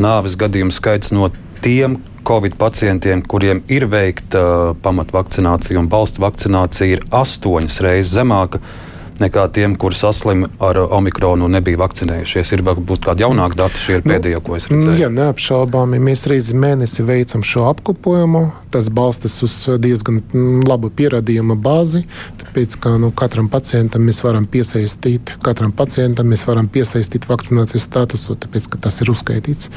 nāves 0.00 0.38
gadījumu 0.40 0.74
skaits 0.74 1.14
no 1.16 1.30
tiem, 1.64 2.00
Covid 2.24 2.54
pacientiem, 2.56 3.20
kuriem 3.20 3.60
ir 3.68 3.84
veikta 3.92 4.72
pamatvakcinācija 4.80 5.76
un 5.76 5.90
balsts 5.92 6.22
vakcinācija, 6.24 6.88
ir 6.96 7.02
astoņas 7.12 7.82
reizes 7.84 8.14
zemāka 8.16 8.62
nekā 8.62 8.83
tiem, 9.52 9.76
kuri 9.76 9.94
saslim 9.96 10.46
ar 10.60 10.78
omikronu 10.78 11.44
un 11.46 11.54
nebija 11.56 11.78
vakcinējušies. 11.78 12.52
Ir 12.56 12.62
varbūt 12.66 13.04
kādi 13.06 13.24
jaunāki 13.24 13.58
dati, 13.58 13.80
šie 13.80 13.98
ir 13.98 14.04
nu, 14.04 14.12
pēdējie, 14.12 14.40
ko 14.44 14.56
es 14.56 14.68
redzēju. 14.70 14.98
Jā, 15.00 15.10
neapšaubāmi. 15.14 16.00
Mēs 16.02 16.26
reizi 16.30 16.56
mēnesi 16.58 17.04
veicam 17.06 17.44
šo 17.46 17.68
apkopojumu. 17.70 18.44
Tas 18.74 18.90
balstas 18.90 19.36
uz 19.46 19.54
diezgan 19.78 20.20
mm, 20.22 20.64
labu 20.68 20.90
pierādījumu 20.90 21.56
bāzi. 21.62 22.04
Tāpēc, 22.42 22.78
ka 22.82 22.96
nu, 22.98 23.12
katram 23.14 23.48
pacientam 23.52 24.04
mēs 24.06 24.22
varam 24.26 24.48
piesaistīt, 24.50 25.36
katram 25.44 25.72
pacientam 25.72 26.28
mēs 26.30 26.46
varam 26.48 26.68
piesaistīt 26.70 27.28
vakcinācijas 27.30 27.86
statusu, 27.86 28.36
tāpēc, 28.42 28.68
ka 28.72 28.82
tas 28.88 29.00
ir 29.04 29.12
uzskaitīts. 29.14 29.70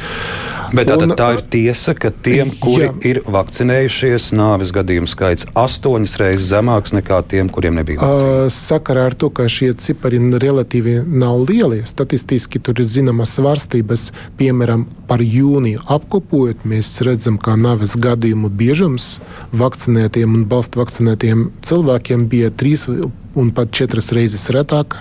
Bet 0.75 0.89
un, 0.91 1.13
tā 1.17 1.29
ir 1.37 1.43
tiesa, 1.51 1.93
ka 1.95 2.11
tiem, 2.11 2.51
kuri 2.59 2.87
jā. 2.87 2.93
ir 3.07 3.21
vakcinējušies, 3.31 4.31
nāves 4.35 4.73
gadījumu 4.75 5.07
skaits 5.07 5.47
astoņas 5.57 6.17
reizes 6.19 6.49
zemāks 6.51 6.95
nekā 6.97 7.21
tiem, 7.29 7.51
kuriem 7.53 7.77
nebija 7.79 8.01
vakcināts. 8.01 8.57
Sakarā 8.67 9.07
ar 9.11 9.15
to 9.15 9.26
to, 9.27 9.33
ka 9.33 9.47
šie 9.49 9.73
cipari 9.75 10.19
relatīvi 10.19 11.03
nav 11.07 11.43
lieli. 11.49 11.83
Statistiski 11.85 12.59
tur 12.59 12.79
ir 12.79 12.87
zināmas 12.87 13.35
svārstības, 13.35 14.11
piemēram, 14.39 14.85
par 15.07 15.19
jūniju 15.19 15.83
apkopojot, 15.87 16.63
mēs 16.63 17.01
redzam, 17.03 17.37
ka 17.37 17.57
nāves 17.59 17.97
gadījumu 17.99 18.49
biežums 18.49 19.19
vakcinētiem 19.51 20.33
un 20.33 20.45
balstu 20.47 20.79
vakcinētiem 20.79 21.49
cilvēkiem 21.61 22.27
bija 22.31 22.51
trīs 22.51 22.87
un 22.87 23.51
pat 23.51 23.71
četras 23.71 24.13
reizes 24.15 24.47
retāk 24.49 24.95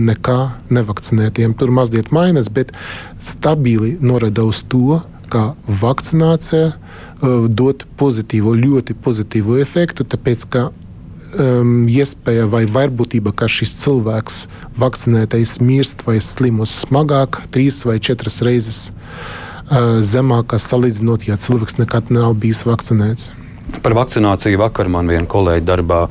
nekā 0.00 0.40
nevakcinētiem. 0.70 1.54
Tur 1.56 1.72
mazliet 1.72 2.12
mainās, 2.12 2.48
bet 2.48 2.72
stabili 3.20 3.96
norāda 4.00 4.46
uz 4.48 4.62
to, 4.64 5.02
ka 5.28 5.54
vakcinācija 5.66 6.72
dod 7.48 7.84
pozitīvu, 8.00 8.56
ļoti 8.64 8.96
pozitīvu 9.04 9.60
efektu, 9.60 10.04
tāpēc 10.04 10.48
ka 10.48 10.68
um, 11.38 11.86
iespēja 11.88 12.46
vai 12.50 12.64
varbūtība, 12.70 13.32
ka 13.36 13.48
šis 13.50 13.74
cilvēks 13.82 14.38
vakcinētais 14.80 15.58
mirst 15.64 16.06
vai 16.06 16.18
slimus 16.24 16.82
smagāk, 16.84 17.42
trīs 17.54 17.82
vai 17.88 17.98
četras 18.02 18.40
reizes 18.46 18.80
uh, 18.90 20.00
zemāka 20.04 20.60
salīdzinot, 20.62 21.28
ja 21.28 21.38
cilvēks 21.40 21.78
nekad 21.80 22.12
nav 22.14 22.34
bijis 22.40 22.64
vakcinēts. 22.68 23.32
Par 23.82 23.96
vakcināciju 23.98 24.60
vakar 24.62 24.88
man 24.92 25.10
viena 25.10 25.26
kolēģa 25.28 25.66
darbā 25.66 26.06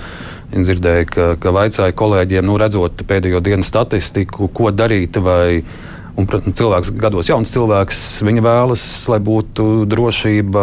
dzirdēja, 0.56 1.06
ka, 1.10 1.28
ka 1.42 1.52
vaicāja 1.56 1.96
kolēģiem, 1.98 2.46
nu, 2.46 2.58
redzot 2.60 3.04
pēdējo 3.08 3.42
dienu 3.44 3.66
statistiku, 3.66 4.50
ko 4.54 4.72
darīt 4.72 5.20
vai 5.24 5.64
Un, 6.16 6.28
protams, 6.30 6.56
cilvēks, 6.56 6.94
gados 6.96 7.28
jauns 7.28 7.52
cilvēks, 7.52 8.02
viņa 8.24 8.44
vēlas, 8.46 8.84
lai 9.12 9.20
būtu 9.20 9.84
drošība 9.92 10.62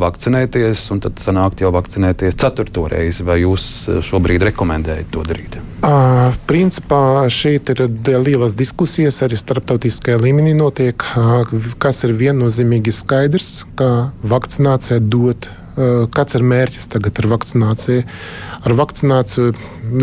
vakcinēties, 0.00 0.86
un 0.94 1.02
tad 1.04 1.20
sanākt 1.20 1.60
jau 1.60 1.68
vakcinēties 1.74 2.38
ceturto 2.40 2.86
reizi. 2.88 3.26
Vai 3.26 3.42
jūs 3.42 3.66
šobrīd 4.06 4.46
rekomendējat 4.48 5.10
to 5.12 5.24
darīt? 5.28 5.58
Uh, 5.84 6.32
principā 6.48 7.26
šeit 7.28 7.68
ir 7.74 7.84
lielas 8.24 8.56
diskusijas 8.56 9.20
arī 9.26 9.36
starptautiskajā 9.36 10.22
līmenī 10.22 10.54
notiek, 10.56 11.04
uh, 11.12 11.44
kas 11.76 12.00
ir 12.08 12.16
viennozīmīgi 12.16 12.94
skaidrs, 12.96 13.50
ka 13.76 13.90
vakcinācija 14.24 15.02
dod 15.04 15.50
kāds 15.74 16.38
ir 16.38 16.46
mērķis 16.46 16.88
tagad 16.92 17.18
ar 17.22 17.30
vakcināciju. 17.34 18.06
Ar 18.64 18.76
vakcināciju 18.78 19.52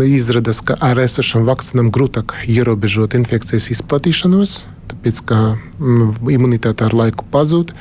izrādās, 0.06 0.62
ka 0.64 0.76
ar 0.80 1.00
esošām 1.02 1.46
vakcīnām 1.48 1.90
grūtāk 1.94 2.36
ierobežot 2.46 3.16
infekcijas 3.18 3.70
izplatīšanos, 3.74 4.56
tāpēc 4.92 5.22
ka 5.26 5.42
mm, 5.56 6.32
imunitāte 6.36 6.86
ar 6.86 6.96
laiku 6.96 7.28
pazūd. 7.32 7.74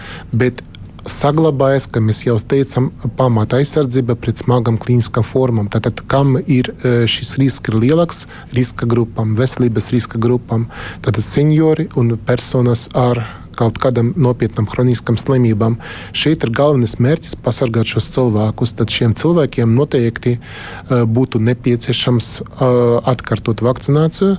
Saglabājas, 1.01 1.88
kā 1.89 1.98
mēs 1.98 2.19
jau 2.27 2.36
teicām, 2.38 2.91
pamata 3.17 3.57
aizsardzība 3.57 4.13
pret 4.21 4.43
smagām 4.43 4.77
klīniskām 4.77 5.25
formām. 5.25 5.65
Tātad, 5.74 6.03
kam 6.05 6.36
ir 6.45 6.69
šis 7.10 7.39
risks 7.41 7.74
ir 7.74 7.79
lielāks, 7.81 8.27
riska 8.53 8.86
grupām, 8.86 9.33
veselības 9.33 9.89
riska 9.95 10.21
grupām, 10.21 10.67
tad 11.01 11.17
seniori 11.25 11.88
un 11.98 12.19
personas 12.21 12.86
ar 12.93 13.24
kaut 13.60 13.79
kādam 13.81 14.13
nopietnam 14.20 14.67
kroniskam 14.70 15.17
slimībām. 15.20 15.77
Šeit 16.17 16.46
ir 16.46 16.53
galvenais 16.55 16.98
mērķis 17.01 17.38
pasargāt 17.43 17.89
šos 17.91 18.12
cilvēkus. 18.15 18.75
Tad 18.79 18.93
šiem 18.93 19.15
cilvēkiem 19.17 19.74
noteikti 19.77 20.38
uh, 20.38 21.03
būtu 21.08 21.41
nepieciešams 21.43 22.29
uh, 22.41 23.01
atkārtot 23.13 23.63
vakcināciju. 23.65 24.38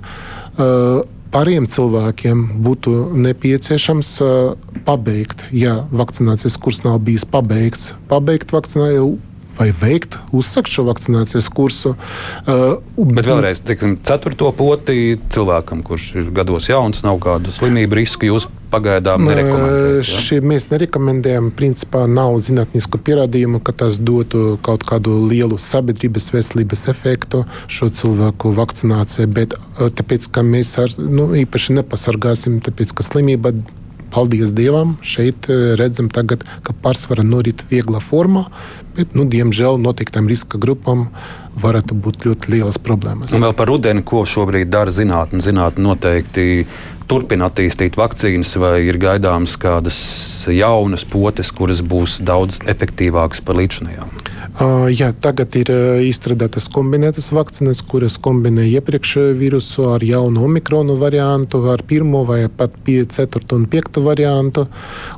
Uh, 0.56 1.02
Pāriem 1.32 1.64
cilvēkiem 1.64 2.40
būtu 2.60 2.90
nepieciešams 3.16 4.08
uh, 4.20 4.32
pabeigt, 4.84 5.46
ja 5.56 5.78
vakcinācijas 5.88 6.58
kurs 6.60 6.82
nav 6.84 6.98
bijis 7.06 7.24
pabeigts, 7.24 7.94
pabeigt 8.10 8.52
vakcināciju 8.52 9.14
vai 9.62 9.70
veikt, 9.82 10.18
uzsākt 10.34 10.72
šo 10.72 10.86
vakcinācijas 10.88 11.48
kursu. 11.52 11.94
Uh, 12.46 12.80
Bet 12.96 13.28
vēlreiz, 13.28 13.62
teiksim, 13.66 13.98
ceturto 14.06 14.50
poti 14.56 15.16
cilvēkam, 15.32 15.84
kurš 15.86 16.08
ir 16.22 16.34
gados 16.34 16.68
jauns, 16.70 17.04
nav 17.06 17.20
kādu 17.22 17.54
slimību 17.54 18.02
risku, 18.02 18.28
jūs 18.30 18.48
pagaidām 18.72 19.26
nerekomendējat? 19.28 20.08
Ja? 20.08 20.40
Mēs 20.52 20.68
nerekomendējam. 20.70 21.50
Principā 21.56 22.06
nav 22.10 22.38
zinātnisku 22.44 23.00
pierādījumu, 23.04 23.60
ka 23.64 23.74
tas 23.84 23.98
dotu 24.00 24.56
kaut 24.64 24.86
kādu 24.88 25.18
lielu 25.28 25.58
sabiedrības 25.60 26.30
veselības 26.34 26.86
efektu 26.92 27.44
šo 27.72 27.90
cilvēku 27.92 28.54
vakcinācijai. 28.56 29.28
Bet 29.28 29.56
tāpēc, 29.78 30.30
ka 30.32 30.44
mēs 30.46 30.74
ar, 30.82 30.96
nu, 30.98 31.30
īpaši 31.44 31.78
nepasargāsim, 31.80 32.60
tāpēc, 32.64 32.96
ka 32.96 33.06
slimība 33.06 33.54
paldies 34.12 34.52
Dievam, 34.56 34.96
šeit 35.02 35.48
redzam, 35.80 36.10
tagad, 36.12 36.44
ka 36.64 36.74
pārsvara 36.84 37.24
norit 37.26 37.64
viegla 37.70 38.02
formā, 38.04 38.46
bet, 38.96 39.16
nu, 39.16 39.24
diemžēl, 39.28 39.80
noteiktām 39.80 40.28
riska 40.30 40.60
grupām 40.60 41.08
varētu 41.62 41.96
būt 41.98 42.26
ļoti 42.26 42.52
lielas 42.54 42.78
problēmas. 42.80 43.34
Un 43.36 43.44
vēl 43.44 43.54
par 43.56 43.68
rudeni, 43.68 44.04
ko 44.04 44.24
šobrīd 44.28 44.70
dara 44.72 44.92
zinātnē. 44.94 45.40
Zinātnē 45.44 45.84
noteikti 45.84 46.46
turpina 47.10 47.50
attīstīt 47.50 47.98
vakcīnas, 48.00 48.54
vai 48.60 48.76
ir 48.86 48.98
gaidāmas 49.00 49.58
kādas 49.60 49.98
jaunas 50.48 51.04
potes, 51.08 51.52
kuras 51.52 51.82
būs 51.84 52.20
daudz 52.24 52.62
efektīvākas 52.72 53.44
par 53.44 53.60
līdzinājām? 53.60 54.12
Jā, 54.92 55.08
tagad 55.16 55.54
ir 55.56 55.70
uh, 55.72 56.02
izstrādātas 56.04 56.66
kombinētas 56.72 57.30
vakcīnas, 57.32 57.78
kuras 57.88 58.18
kombinē 58.20 58.66
iepriekšējo 58.68 59.30
vīrusu 59.38 59.86
ar 59.94 60.04
jaunu 60.04 60.42
omikronu 60.44 60.98
variantu, 61.00 61.62
ar 61.72 61.80
pirmo 61.88 62.20
vai 62.28 62.44
pat 62.52 62.76
ceturto 62.84 63.56
un 63.56 63.64
piekto 63.64 64.02
variantu. 64.04 64.66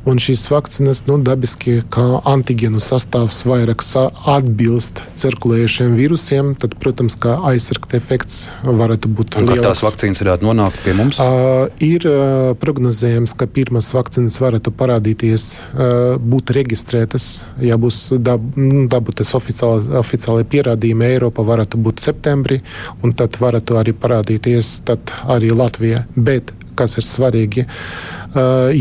Un 0.07 0.21
šīs 0.23 0.47
vakcīnas 0.53 1.03
nu, 1.09 1.19
dabiski 1.19 1.81
kā 1.91 2.05
antigēnu 2.31 2.79
sastāvs 2.79 3.41
vairāk 3.49 3.83
atbilst 4.31 5.03
cirkulējušiem 5.19 5.97
vīrusiem, 5.99 6.55
tad, 6.55 6.79
protams, 6.79 7.19
kā 7.19 7.35
aizsargt 7.51 7.97
efekts 7.99 8.53
varētu 8.63 9.11
būt 9.11 9.41
liels. 9.41 9.59
Kā 9.59 9.67
tās 9.67 9.83
vakcīnas 9.83 10.23
varētu 10.23 10.47
nonākt 10.47 10.79
pie 10.87 10.95
mums? 10.95 11.19
Uh, 11.19 11.67
ir 11.83 12.07
uh, 12.07 12.55
prognozējams, 12.63 13.35
ka 13.35 13.51
pirmās 13.51 13.91
vakcīnas 13.97 14.39
varētu 14.45 14.71
parādīties, 14.79 15.51
uh, 15.75 16.23
būt 16.23 16.55
reģistrētas, 16.55 17.29
ja 17.67 17.81
būs 17.83 18.05
dab, 18.23 18.47
nu, 18.55 18.87
dabūtas 18.91 19.24
tas 19.25 19.35
oficiāli, 19.41 19.97
oficiāli 19.99 20.45
pierādījumi 20.55 21.09
Eiropā 21.15 21.45
varētu 21.49 21.81
būt 21.81 22.05
septembrī, 22.05 22.61
un 23.03 23.17
tad 23.17 23.41
varētu 23.41 23.81
arī 23.81 23.97
parādīties 23.97 24.77
arī 25.25 25.51
Latvijā. 25.57 26.05
Bet 26.15 26.55
kas 26.75 26.99
ir 26.99 27.07
svarīgi. 27.07 27.67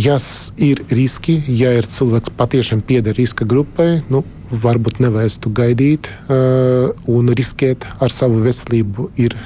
Ja 0.02 0.16
ir 0.66 0.80
riski, 0.90 1.36
ja 1.48 1.76
ir 1.78 1.86
cilvēks 1.86 2.34
patiešām 2.40 2.82
pieder 2.82 3.14
riska 3.14 3.46
grupai, 3.46 4.00
nu, 4.10 4.24
varbūt 4.50 5.00
nevajadzētu 5.02 5.52
gaidīt 5.58 6.10
un 7.10 7.30
riskēt 7.38 7.86
ar 8.02 8.14
savu 8.14 8.42
veselību. 8.46 9.12
Ir 9.22 9.38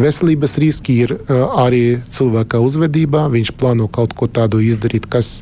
veselības 0.00 0.58
riski, 0.60 0.98
ir 1.06 1.16
arī 1.32 2.02
cilvēka 2.12 2.60
uzvedībā. 2.64 3.24
Viņš 3.32 3.54
plāno 3.56 3.88
kaut 3.88 4.12
ko 4.16 4.28
tādu 4.28 4.60
izdarīt, 4.64 5.08
kas 5.08 5.38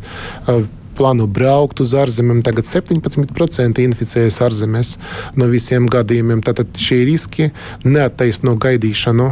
plāno 1.02 1.26
braukt 1.26 1.82
uz 1.82 1.96
ārzemēm. 1.98 2.44
Tagad 2.46 2.68
17% 2.70 3.82
inficējas 3.82 4.40
ārzemēs 4.46 4.96
no 5.38 5.50
visiem 5.50 5.90
gadījumiem. 5.90 6.44
Tātad 6.46 6.78
šie 6.78 7.02
riski 7.08 7.50
neattaisno 7.84 8.54
gaidīšanu. 8.62 9.30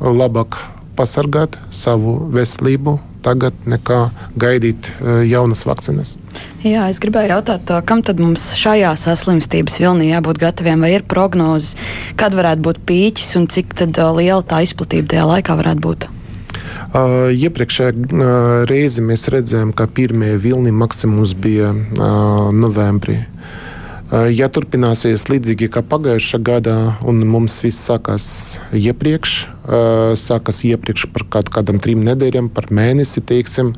Labāk 0.00 0.56
pasargāt 0.96 1.58
savu 1.74 2.16
veselību 2.32 2.98
tagad 3.24 3.56
nekā 3.68 3.98
gaidīt 4.40 4.88
uh, 4.94 5.20
jaunas 5.28 5.66
vakcīnas. 5.68 6.14
Jā, 6.64 6.86
es 6.88 7.00
gribēju 7.02 7.34
jautāt, 7.34 7.72
kam 7.88 8.00
tad 8.06 8.20
mums 8.22 8.46
šajā 8.56 8.94
saslimstības 9.00 9.76
vilnī 9.82 10.08
jābūt 10.10 10.40
gataviem, 10.40 10.80
vai 10.84 10.94
ir 10.96 11.04
prognozes, 11.08 11.74
kad 12.20 12.36
varētu 12.36 12.64
būt 12.64 12.80
pīķis 12.88 13.36
un 13.40 13.50
cik 13.52 13.76
liela 14.16 14.40
tā 14.40 14.62
izplatība 14.64 15.12
tajā 15.14 15.28
laikā 15.34 15.58
varētu 15.60 15.84
būt? 15.84 16.08
Uh, 16.90 17.30
iepriekšējā 17.30 17.90
uh, 17.94 18.30
reizi 18.66 19.02
mēs 19.06 19.28
redzējām, 19.30 19.70
ka 19.78 19.86
pirmie 19.86 20.32
vilni 20.42 20.72
maksimums 20.74 21.36
bija 21.38 21.70
uh, 21.70 22.48
novembrī. 22.50 23.20
Ja 24.10 24.48
turpināsies 24.50 25.28
līdzīgi 25.30 25.68
kā 25.70 25.84
pagājušā 25.86 26.40
gadā, 26.42 26.96
un 27.06 27.20
mums 27.30 27.60
viss 27.62 27.84
sākās 27.86 28.24
iepriekš, 28.74 29.34
sākās 30.18 30.58
iepriekš 30.66 31.04
par 31.14 31.24
kaut 31.30 31.52
kādām 31.54 31.78
trim 31.78 32.02
nedēļām, 32.02 32.48
par 32.50 32.66
mēnesi, 32.74 33.22
teiksim, 33.22 33.70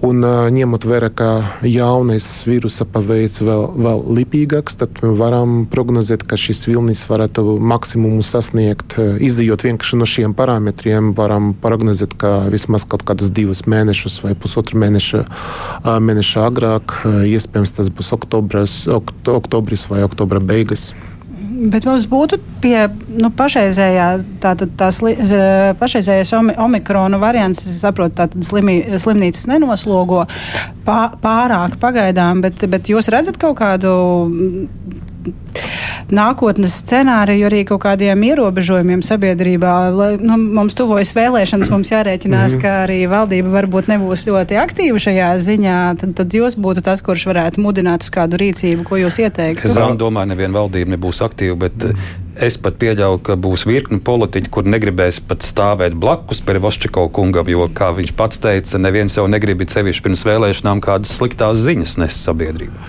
Un, 0.00 0.24
ņemot 0.24 0.86
vērā, 0.88 1.10
ka 1.12 1.26
jaunais 1.60 2.24
vīrusa 2.48 2.86
paveids 2.88 3.42
vēl, 3.44 3.66
vēl 3.84 3.98
lipīgāks, 4.16 4.78
tad 4.80 4.96
varam 5.04 5.66
prognozēt, 5.68 6.24
ka 6.24 6.38
šis 6.40 6.62
vilnis 6.70 7.02
varētu 7.04 7.58
maksimumu 7.60 8.24
sasniegt. 8.24 8.96
Izejot 8.96 9.66
vienkārši 9.66 10.00
no 10.00 10.08
šiem 10.08 10.32
parametriem, 10.38 11.12
varam 11.18 11.52
prognozēt, 11.52 12.16
ka 12.16 12.32
vismaz 12.48 12.88
kaut 12.88 13.04
kādus 13.04 13.28
divus 13.36 13.66
mēnešus 13.68 14.22
vai 14.24 14.32
pusotru 14.32 14.80
mēnešu, 14.80 15.20
mēnešu 15.84 16.42
agrāk, 16.46 16.96
iespējams, 17.28 17.76
tas 17.76 17.92
būs 17.92 18.14
oktobris, 18.16 18.80
okt, 18.88 19.28
oktobris 19.28 19.84
vai 19.92 20.00
oktobra 20.08 20.40
beigas. 20.40 20.94
Bet 21.60 21.84
mums 21.84 22.06
būtu 22.08 22.38
pie 22.62 22.86
nu, 23.20 23.28
pašreizējā, 23.36 24.06
tātad, 24.40 24.70
tās 24.80 25.00
pašreizējais 25.80 26.32
omikrona 26.56 27.20
variants, 27.20 27.60
es 27.66 27.82
saprotu, 27.82 28.14
tātad 28.22 28.46
slimi, 28.46 28.78
slimnīcas 28.96 29.44
nenoslogo 29.50 30.22
pārāk 30.86 31.76
pagaidām, 31.82 32.40
bet, 32.46 32.64
bet 32.72 32.88
jūs 32.88 33.10
redzat 33.12 33.36
kaut 33.42 33.58
kādu 33.60 33.92
nākotnes 36.10 36.74
scenāriju 36.82 37.48
arī 37.48 37.62
kaut 37.68 37.82
kādiem 37.84 38.22
ierobežojumiem 38.30 39.02
sabiedrībā. 39.04 39.74
Lai, 39.94 40.10
nu, 40.22 40.38
mums 40.60 40.76
tuvojas 40.78 41.12
vēlēšanas, 41.16 41.70
mums 41.72 41.92
jārēķinās, 41.92 42.56
mm 42.56 42.58
-hmm. 42.58 42.62
ka 42.62 42.86
arī 42.86 43.00
valdība 43.10 43.54
varbūt 43.58 43.90
nebūs 43.92 44.26
ļoti 44.28 44.58
aktīva 44.62 45.02
šajā 45.06 45.30
ziņā. 45.48 45.78
Tad, 46.00 46.16
tad 46.22 46.38
jūs 46.40 46.56
būtu 46.56 46.84
tas, 46.86 47.02
kurš 47.02 47.26
varētu 47.30 47.62
mudināt 47.64 48.06
uz 48.06 48.10
kādu 48.14 48.40
rīcību, 48.40 48.84
ko 48.84 48.96
jūs 48.96 49.20
ieteiktu. 49.20 49.68
Es 49.68 49.76
domāju, 49.76 50.32
neviena 50.32 50.60
valdība 50.60 50.96
nebūs 50.96 51.22
aktīva, 51.26 51.56
bet 51.68 51.78
mm. 51.84 52.28
Es 52.40 52.54
pat 52.56 52.78
pieļauju, 52.80 53.18
ka 53.26 53.34
būs 53.36 53.66
virkni 53.68 53.98
politiķi, 54.00 54.48
kur 54.54 54.64
negribēs 54.64 55.18
pat 55.28 55.44
stāvēt 55.44 55.96
blakus 56.00 56.40
Perevošķiko 56.46 57.08
kungam, 57.12 57.48
jo, 57.52 57.66
kā 57.74 57.90
viņš 57.92 58.14
pats 58.16 58.40
teica, 58.40 58.78
neviens 58.80 59.16
jau 59.18 59.26
negrib 59.28 59.60
sevišķi 59.68 60.04
pirms 60.06 60.24
vēlēšanām 60.24 60.80
kādas 60.80 61.12
sliktās 61.18 61.60
ziņas 61.60 61.98
nes 62.00 62.16
sabiedrībā. 62.24 62.86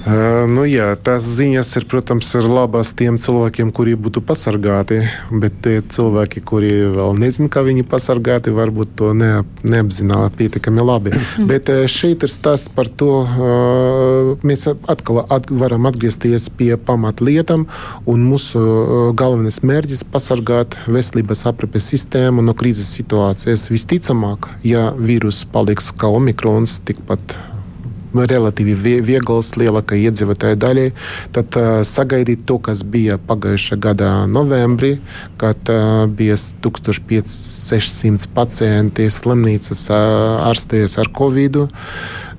Uh, 0.00 0.46
nu 0.48 0.62
jā, 0.64 0.94
tās 0.96 1.26
ziņas 1.28 1.74
ir, 1.76 1.84
protams, 1.90 2.30
ir 2.38 2.46
labas 2.48 2.94
tiem 2.96 3.18
cilvēkiem, 3.20 3.68
kuri 3.76 3.98
būtu 4.00 4.22
pasargāti, 4.24 5.02
bet 5.28 5.58
tie 5.60 5.82
cilvēki, 5.84 6.40
kuri 6.40 6.70
vēl 6.94 7.18
nezina, 7.20 7.50
kā 7.52 7.60
viņi 7.66 7.84
pasargāti, 7.84 8.54
varbūt 8.56 8.94
to 8.96 9.10
ne, 9.12 9.42
neapzināti 9.60 10.38
pietiekami 10.38 10.86
labi. 10.88 11.12
Mm. 11.12 11.50
Bet 11.50 11.68
šeit 11.92 12.24
ir 12.24 12.32
stāsts 12.32 12.72
par 12.72 12.88
to, 12.88 13.10
uh, 13.26 14.46
mēs 14.46 14.64
atkal 14.72 15.20
at, 15.28 15.50
varam 15.52 15.90
atgriezties 15.90 16.48
pie 16.56 16.72
pamatlietām, 16.80 17.68
un 18.08 18.24
mūsu 18.24 19.12
galvenais 19.20 19.60
mērķis- 19.60 20.06
pasargāt 20.14 20.80
veselības 20.88 21.44
aprūpes 21.52 21.92
sistēmu 21.92 22.40
no 22.46 22.56
krīzes 22.56 22.88
situācijas. 22.96 23.68
Visticamāk, 23.68 24.48
ja 24.64 24.90
vīrus 24.96 25.44
paliks 25.44 25.92
kā 25.92 26.08
omikrons, 26.08 26.80
tikpat 26.88 27.36
relatīvi 28.14 29.00
viegls 29.06 29.52
lielākai 29.60 30.00
iedzīvotāju 30.04 30.58
daļai, 30.60 30.86
tad 31.34 31.58
uh, 31.60 31.68
sagaidīt 31.86 32.46
to, 32.48 32.58
kas 32.58 32.82
bija 32.82 33.18
pagājušā 33.28 33.78
gada 33.80 34.10
novembrī, 34.30 34.96
kad 35.40 35.72
uh, 35.72 36.06
bija 36.06 36.36
1500 36.36 38.30
pacienti 38.34 39.10
slimnīcas 39.10 39.86
uh, 39.90 40.48
ārstējies 40.50 40.98
ar 41.00 41.12
covid. 41.16 41.62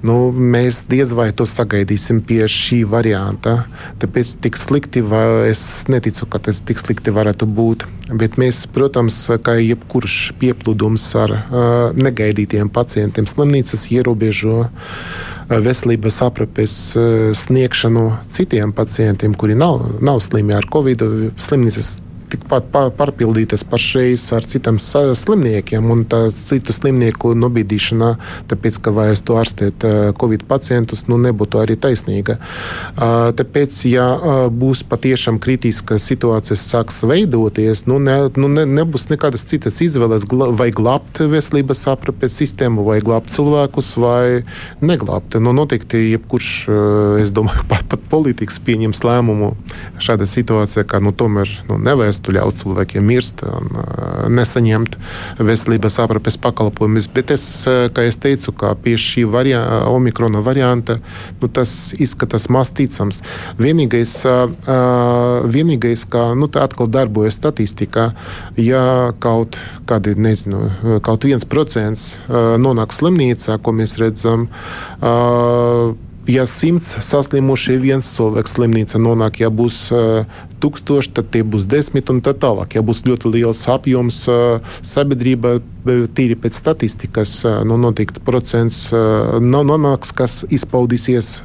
Nu, 0.02 0.32
mēs 0.34 0.82
diez 0.90 1.12
vai 1.14 1.28
to 1.38 1.46
sagaidīsim 1.46 2.24
pie 2.26 2.42
šī 2.50 2.82
varianta. 2.90 3.68
Tāpēc 4.02 4.34
tik 4.42 4.58
slikti, 4.58 5.04
es 5.50 5.64
neticu, 5.92 6.26
ka 6.26 6.42
tas 6.48 6.64
tik 6.66 6.82
slikti 6.82 7.14
varētu 7.14 7.46
būt. 7.46 7.86
Bet 8.10 8.40
mēs, 8.42 8.64
protams, 8.74 9.24
kā 9.46 9.60
jebkurš 9.62 10.34
pieplūdums 10.42 11.06
ar 11.22 11.36
uh, 11.38 11.44
negaidītiem 11.94 12.74
pacientiem, 12.74 13.30
slimnīcas 13.30 13.88
ierobežo 13.94 14.66
veselības 15.52 16.22
aprūpes 16.24 16.76
sniegšanu 17.36 18.06
citiem 18.32 18.72
pacientiem, 18.74 19.36
kuri 19.36 19.58
nav, 19.60 19.84
nav 20.00 20.22
slimi 20.24 20.56
ar 20.56 20.68
covid. 20.72 21.04
Slimnīcas 21.36 21.98
tikpat 22.32 22.70
pārpildītas 22.72 23.64
pašreiz 23.68 24.24
ar 24.36 24.46
citiem 24.48 24.80
slimniekiem 24.80 25.92
un 25.94 26.04
citu 26.38 26.76
slimnieku 26.76 27.34
nobīdīšanā, 27.38 28.12
tāpēc, 28.52 28.80
ka 28.84 28.94
vajag 28.96 29.24
to 29.28 29.38
ārstēt 29.40 29.86
Covid 30.22 30.46
pacientus, 30.50 31.06
nu, 31.12 31.20
nebūtu 31.22 31.62
arī 31.62 31.78
taisnīga. 31.82 32.38
Tāpēc, 32.98 33.82
ja 33.92 34.08
būs 34.52 34.84
patiešām 34.88 35.40
kritiska 35.44 36.00
situācija, 36.02 36.58
sāks 36.60 37.02
veidoties, 37.08 37.86
nu, 37.90 38.00
ne, 38.04 38.18
nu, 38.40 38.50
ne, 38.52 38.66
nebūs 38.70 39.10
nekādas 39.12 39.46
citas 39.50 39.82
izvēles, 39.84 40.28
vai 40.60 40.70
glābt 40.76 41.24
veselības 41.32 41.86
aprūpes 41.92 42.40
sistēmu, 42.42 42.86
vai 42.88 43.00
glābt 43.04 43.34
cilvēkus, 43.34 43.94
vai 44.02 44.44
neglābt. 44.84 45.38
Nu, 45.42 45.54
noteikti, 45.56 46.04
jebkurš, 46.16 46.52
es 47.24 47.36
domāju, 47.36 47.66
pat, 47.72 47.86
pat 47.92 48.08
politikas 48.12 48.62
pieņems 48.64 49.04
lēmumu 49.08 49.54
šādā 50.02 50.28
situācijā, 50.30 50.86
ka 50.88 51.02
nu, 51.04 51.14
tomēr 51.16 51.50
nu, 51.70 51.80
nevajag 51.82 52.21
ļaut 52.30 52.60
cilvēkiem 52.60 53.08
mirst 53.10 53.42
un 53.48 53.72
uh, 53.74 54.28
nesaņemt 54.30 54.98
veselības 55.42 55.98
aprūpes 56.04 56.38
pakalpojumus. 56.44 57.10
Bet 57.12 57.34
es, 57.34 57.46
kā 57.66 58.06
es 58.06 58.20
teicu, 58.22 58.54
ka 58.54 58.76
pie 58.78 58.94
šī 59.02 59.26
variā, 59.32 59.62
omikrona 59.90 60.44
varianta 60.46 61.00
nu, 61.42 61.50
tas 61.50 61.96
izskatās 61.98 62.48
maz 62.54 62.70
ticams. 62.78 63.24
Vienīgais, 63.62 64.14
uh, 64.30 65.48
vienīgais 65.50 66.06
kā 66.12 66.32
nu, 66.38 66.52
tā 66.52 66.68
atkal 66.68 66.92
darbojas 66.92 67.40
statistikā, 67.42 68.12
ja 68.60 68.86
kaut 69.24 69.58
kādi, 69.90 70.14
nezinu, 70.20 71.00
kaut 71.06 71.26
viens 71.28 71.48
procents 71.48 72.06
uh, 72.28 72.56
nonāk 72.62 72.94
slimnīcā, 72.96 73.58
ko 73.64 73.74
mēs 73.76 73.98
redzam. 74.02 74.48
Uh, 75.02 75.98
ja 76.30 76.46
simts 76.46 76.94
saslimušie 77.02 77.78
viens 77.82 78.08
cilvēks 78.16 78.56
slimnīca 78.56 79.02
nonāk, 79.02 79.42
ja 79.42 79.50
būs 79.50 79.84
uh, 79.96 80.42
tūkstoši, 80.62 81.14
tad 81.18 81.32
tie 81.34 81.44
būs 81.44 81.68
desmit 81.70 82.10
un 82.14 82.22
tā 82.26 82.34
tālāk. 82.38 82.78
Ja 82.78 82.86
būs 82.86 83.04
ļoti 83.08 83.34
liels 83.34 83.64
apjoms 83.72 84.24
sabiedrība, 84.82 85.60
tīri 85.86 86.38
pēc 86.38 86.58
statistikas, 86.62 87.40
nu, 87.66 87.78
noteikti 87.82 88.22
procents 88.26 88.90
nonāks, 88.94 90.14
kas 90.14 90.44
izpaudīsies 90.54 91.40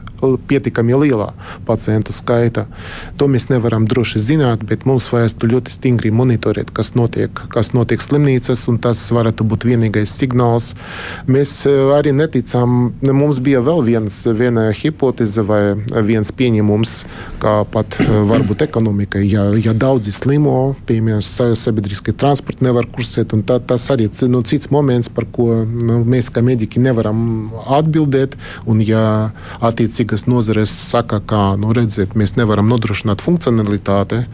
pietiekami 0.49 0.97
lielā 0.97 1.31
pacientu 1.69 2.15
skaita. 2.17 2.67
To 3.21 3.29
mēs 3.29 3.49
nevaram 3.51 3.87
droši 3.89 4.21
zināt, 4.23 4.65
bet 4.69 4.87
mums 4.89 5.09
vajadzētu 5.13 5.51
ļoti 5.53 5.75
stingri 5.75 6.13
monitorēt, 6.15 6.73
kas 6.77 6.95
notiek, 6.97 7.31
kas 7.53 7.73
notiek 7.77 8.03
slimnīcas, 8.03 8.67
un 8.73 8.79
tas 8.83 9.03
varētu 9.13 9.45
būt 9.49 9.67
vienīgais 9.69 10.17
signāls. 10.17 10.73
Mēs 11.29 11.59
arī 11.69 12.15
neticam, 12.17 12.95
mums 13.05 13.41
bija 13.45 13.61
vēl 13.65 13.85
viens, 13.87 14.23
viena 14.27 14.71
hipoteze 14.77 15.45
vai 15.47 15.63
viens 16.09 16.33
pieņēmums, 16.33 16.97
kā 17.43 17.59
pat 17.73 17.99
varbūt 18.33 18.67
ekonomikai, 19.07 19.31
ja, 19.31 19.71
ja 19.71 19.73
daudzi 19.73 20.13
slimo, 20.13 20.75
piemēram, 20.87 21.23
sabiedriskie 21.57 22.13
transporti 22.13 22.65
nevar 22.65 22.87
kursēt, 22.87 23.33
tā, 23.47 23.59
tas 23.61 23.91
arī 23.91 24.09
nu, 24.29 24.43
cits 24.43 24.71
moments, 24.71 25.09
par 25.09 25.27
ko 25.31 25.65
nu, 25.65 26.05
mēs 26.05 26.31
kā 26.31 26.43
mediķi 26.43 26.81
nevaram 26.81 27.51
atbildēt, 27.67 28.37
un 28.67 28.81
ja 28.81 29.33
attiecīgas 29.61 30.27
nozares 30.27 30.71
saka, 30.71 31.21
ka 31.21 31.57
nu, 31.57 31.73
redziet, 31.73 32.15
mēs 32.15 32.37
nevaram 32.37 32.69
nodrošināt 32.69 33.21
funkcionalitāti, 33.21 34.27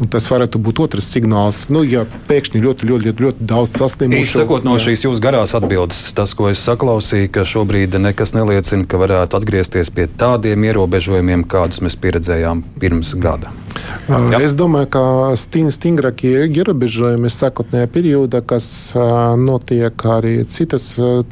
nu, 0.00 0.06
tas 0.06 0.28
varētu 0.30 0.58
būt 0.58 0.80
otrs 0.80 1.10
signāls. 1.12 1.68
Nu, 1.70 1.82
ja 1.84 2.04
pēkšņi 2.28 2.62
ļoti, 2.62 2.88
ļoti, 2.88 3.08
ļoti, 3.08 3.26
ļoti 3.26 3.48
daudz 3.48 3.78
saslimušu. 3.78 4.22
Izsakot 4.22 4.64
no 4.64 4.76
jā. 4.78 4.88
šīs 4.88 5.06
jūsu 5.06 5.22
garās 5.22 5.54
atbildes, 5.54 6.12
tas, 6.16 6.34
ko 6.34 6.50
es 6.50 6.62
saklausīju, 6.62 7.30
ka 7.32 7.46
šobrīd 7.48 7.98
nekas 8.00 8.34
neliecina, 8.36 8.86
ka 8.86 9.00
varētu 9.02 9.38
atgriezties 9.38 9.92
pie 9.94 10.08
tādiem 10.08 10.68
ierobežojumiem, 10.70 11.46
kādus 11.50 11.82
mēs 11.84 11.98
pieredzējām 12.00 12.64
pirms 12.82 13.14
gada. 13.22 13.52
Jā. 14.12 14.40
Es 14.44 14.52
domāju, 14.58 14.88
ka 14.92 15.02
stingrākie 15.38 16.44
ierobežojumi 16.50 17.30
sākotnējā 17.32 17.88
periodā, 17.92 18.42
kas 18.44 18.66
notiek 19.40 20.04
arī 20.04 20.34
citas, 20.50 20.90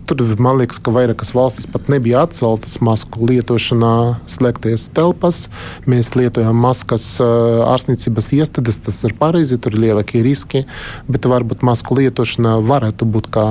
tur 0.08 0.22
man 0.40 0.60
liekas, 0.60 0.80
ka 0.80 0.92
vairākas 0.94 1.34
valstis 1.36 1.68
pat 1.68 1.90
nebija 1.92 2.22
atceltas 2.24 2.78
masku 2.84 3.28
lietošanā 3.28 3.92
slēgties 4.30 4.86
telpas. 4.96 5.42
Mēs 5.90 6.14
lietojam 6.16 6.56
maskas 6.56 7.18
ārstniecības 7.20 8.30
iestādes, 8.38 8.80
tas 8.86 9.02
ir 9.04 9.16
pareizi, 9.18 9.60
tur 9.60 9.76
ir 9.76 9.84
lielākie 9.88 10.24
riski, 10.24 10.64
bet 11.10 11.28
varbūt 11.28 11.66
masku 11.66 11.98
lietošana 12.00 12.56
varētu 12.64 13.04
būt 13.04 13.30
kā 13.34 13.46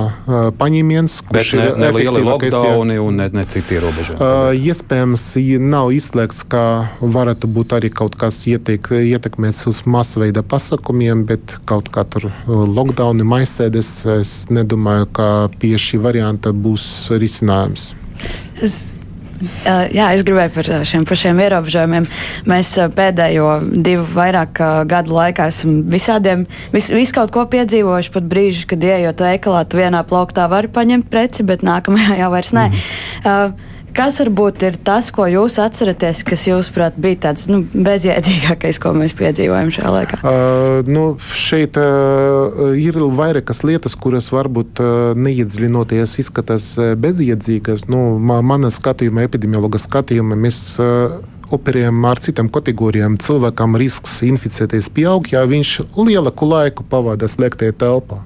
paņēmiens, 0.58 1.20
kurš 1.30 1.54
ne, 1.54 1.68
ir 1.68 1.80
ne 1.84 1.92
lieli 2.00 2.24
lockdowni 2.26 2.98
un 2.98 3.22
ne, 3.22 3.30
ne 3.34 3.46
citi 3.46 3.78
ierobežojumi. 3.78 4.58
Iespējams, 4.70 5.28
nav 5.70 5.94
izslēgts, 5.94 6.42
ka 6.50 6.64
varētu 7.00 7.50
būt 7.50 7.78
arī 7.78 7.94
kaut 7.94 8.18
kas 8.18 8.42
ieteikts 8.50 9.18
ietekmēts 9.20 9.66
uz 9.70 9.82
masveida 9.84 10.42
pasākumiem, 10.42 11.26
bet 11.28 11.58
kaut 11.68 11.92
kā 11.92 12.06
tur 12.08 12.30
uh, 12.30 12.62
lockdowni, 12.64 13.26
maisēdes, 13.28 13.92
es 14.16 14.32
nedomāju, 14.50 15.10
ka 15.12 15.28
pie 15.60 15.76
šī 15.80 16.00
varianta 16.00 16.56
būs 16.56 17.10
risinājums. 17.20 17.92
Es 18.60 18.80
Uh, 19.40 19.86
jā, 19.88 20.10
es 20.12 20.20
gribēju 20.20 20.52
par 20.52 20.66
šiem 20.84 21.06
pašiem 21.08 21.38
ierobežojumiem. 21.40 22.04
Mēs 22.50 22.74
uh, 22.76 22.90
pēdējo 22.92 23.46
divu 23.72 24.04
vairāk 24.12 24.60
uh, 24.60 24.82
gadu 24.84 25.14
laikā 25.16 25.46
esam 25.48 25.78
visādiem, 25.88 26.42
vis, 26.74 26.90
visu 26.92 27.16
kaut 27.16 27.32
ko 27.32 27.46
piedzīvojuši. 27.48 28.12
Pat 28.12 28.28
brīži, 28.28 28.66
kad 28.68 28.84
ieejot 28.84 29.24
veikalā, 29.24 29.64
tu 29.64 29.80
vienā 29.80 30.02
plauktā 30.04 30.44
vari 30.52 30.68
paņemt 30.68 31.08
preci, 31.08 31.46
bet 31.48 31.64
nākamajā 31.64 32.20
jau 32.20 32.30
vairs 32.36 32.52
nē. 32.52 32.66
Mm. 32.68 33.69
Kas 33.96 34.20
varbūt 34.22 34.62
ir 34.68 34.76
tas, 34.86 35.10
ko 35.14 35.26
jūs 35.30 35.58
atceraties, 35.62 36.22
kas 36.26 36.44
jūsuprāt 36.46 36.98
bija 37.00 37.20
tāds 37.26 37.48
nu, 37.50 37.62
bezjēdzīgākais, 37.74 38.78
ko 38.82 38.92
mēs 38.96 39.16
piedzīvojam 39.18 39.72
šajā 39.74 39.94
laikā? 39.96 40.20
Uh, 40.22 40.86
nu, 40.90 41.04
šeit 41.36 41.78
uh, 41.80 42.70
ir 42.78 43.00
vairākas 43.18 43.64
lietas, 43.66 43.96
kuras 43.98 44.30
varbūt 44.34 44.82
uh, 44.84 44.92
neiedziļinoties 45.18 46.18
izskatās 46.22 46.72
bezjēdzīgas. 46.78 47.88
Nu, 47.90 48.04
mana 48.20 48.70
skatījuma, 48.72 49.26
epidemiologa 49.26 49.80
skatījuma, 49.82 50.38
mēs 50.38 50.62
uh, 50.82 51.18
operējam 51.54 52.04
ar 52.06 52.20
citām 52.22 52.50
kategorijām. 52.52 53.18
Cilvēkam 53.22 53.78
risks 53.80 54.20
inficēties 54.26 54.90
pieaug, 54.94 55.30
ja 55.32 55.44
viņš 55.48 55.76
lielāku 55.98 56.48
laiku 56.50 56.86
pavada 56.86 57.30
slēgtajā 57.30 57.76
telpā. 57.80 58.22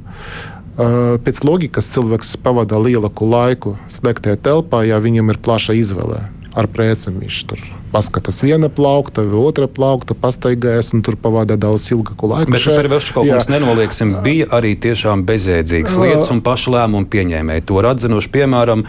Pēc 0.75 1.45
loģikas 1.47 1.93
cilvēks 1.95 2.35
pavada 2.43 2.81
lielāku 2.83 3.29
laiku 3.31 3.77
slēgtajā 3.93 4.41
telpā, 4.43 4.83
ja 4.89 4.99
viņam 5.03 5.31
ir 5.31 5.39
plaša 5.45 5.77
izvēle. 5.79 6.25
Ar 6.55 6.71
precēm 6.71 7.19
viņš 7.23 7.39
tur 7.51 7.63
paskatās 7.95 8.41
viena 8.43 8.69
plaukta, 8.71 9.23
otra 9.39 9.69
plaukta, 9.71 10.17
pastaigājas 10.19 10.91
un 10.95 11.03
tur 11.07 11.17
pavada 11.21 11.57
daudz 11.61 11.87
ilgāku 11.95 12.31
laiku. 12.31 12.51
Bet 12.55 12.67
par 12.67 12.89
Velšakovs 12.91 13.49
nenolieksim, 13.53 14.17
bija 14.25 14.49
arī 14.59 14.75
tiešām 14.79 15.23
bezjēdzīgas 15.29 15.95
lietas 15.99 16.33
un 16.35 16.43
pašu 16.47 16.75
lēmumu 16.75 17.11
pieņēmēji. 17.11 17.67
To 17.71 17.83
atzinuši, 17.91 18.31
piemēram, 18.35 18.85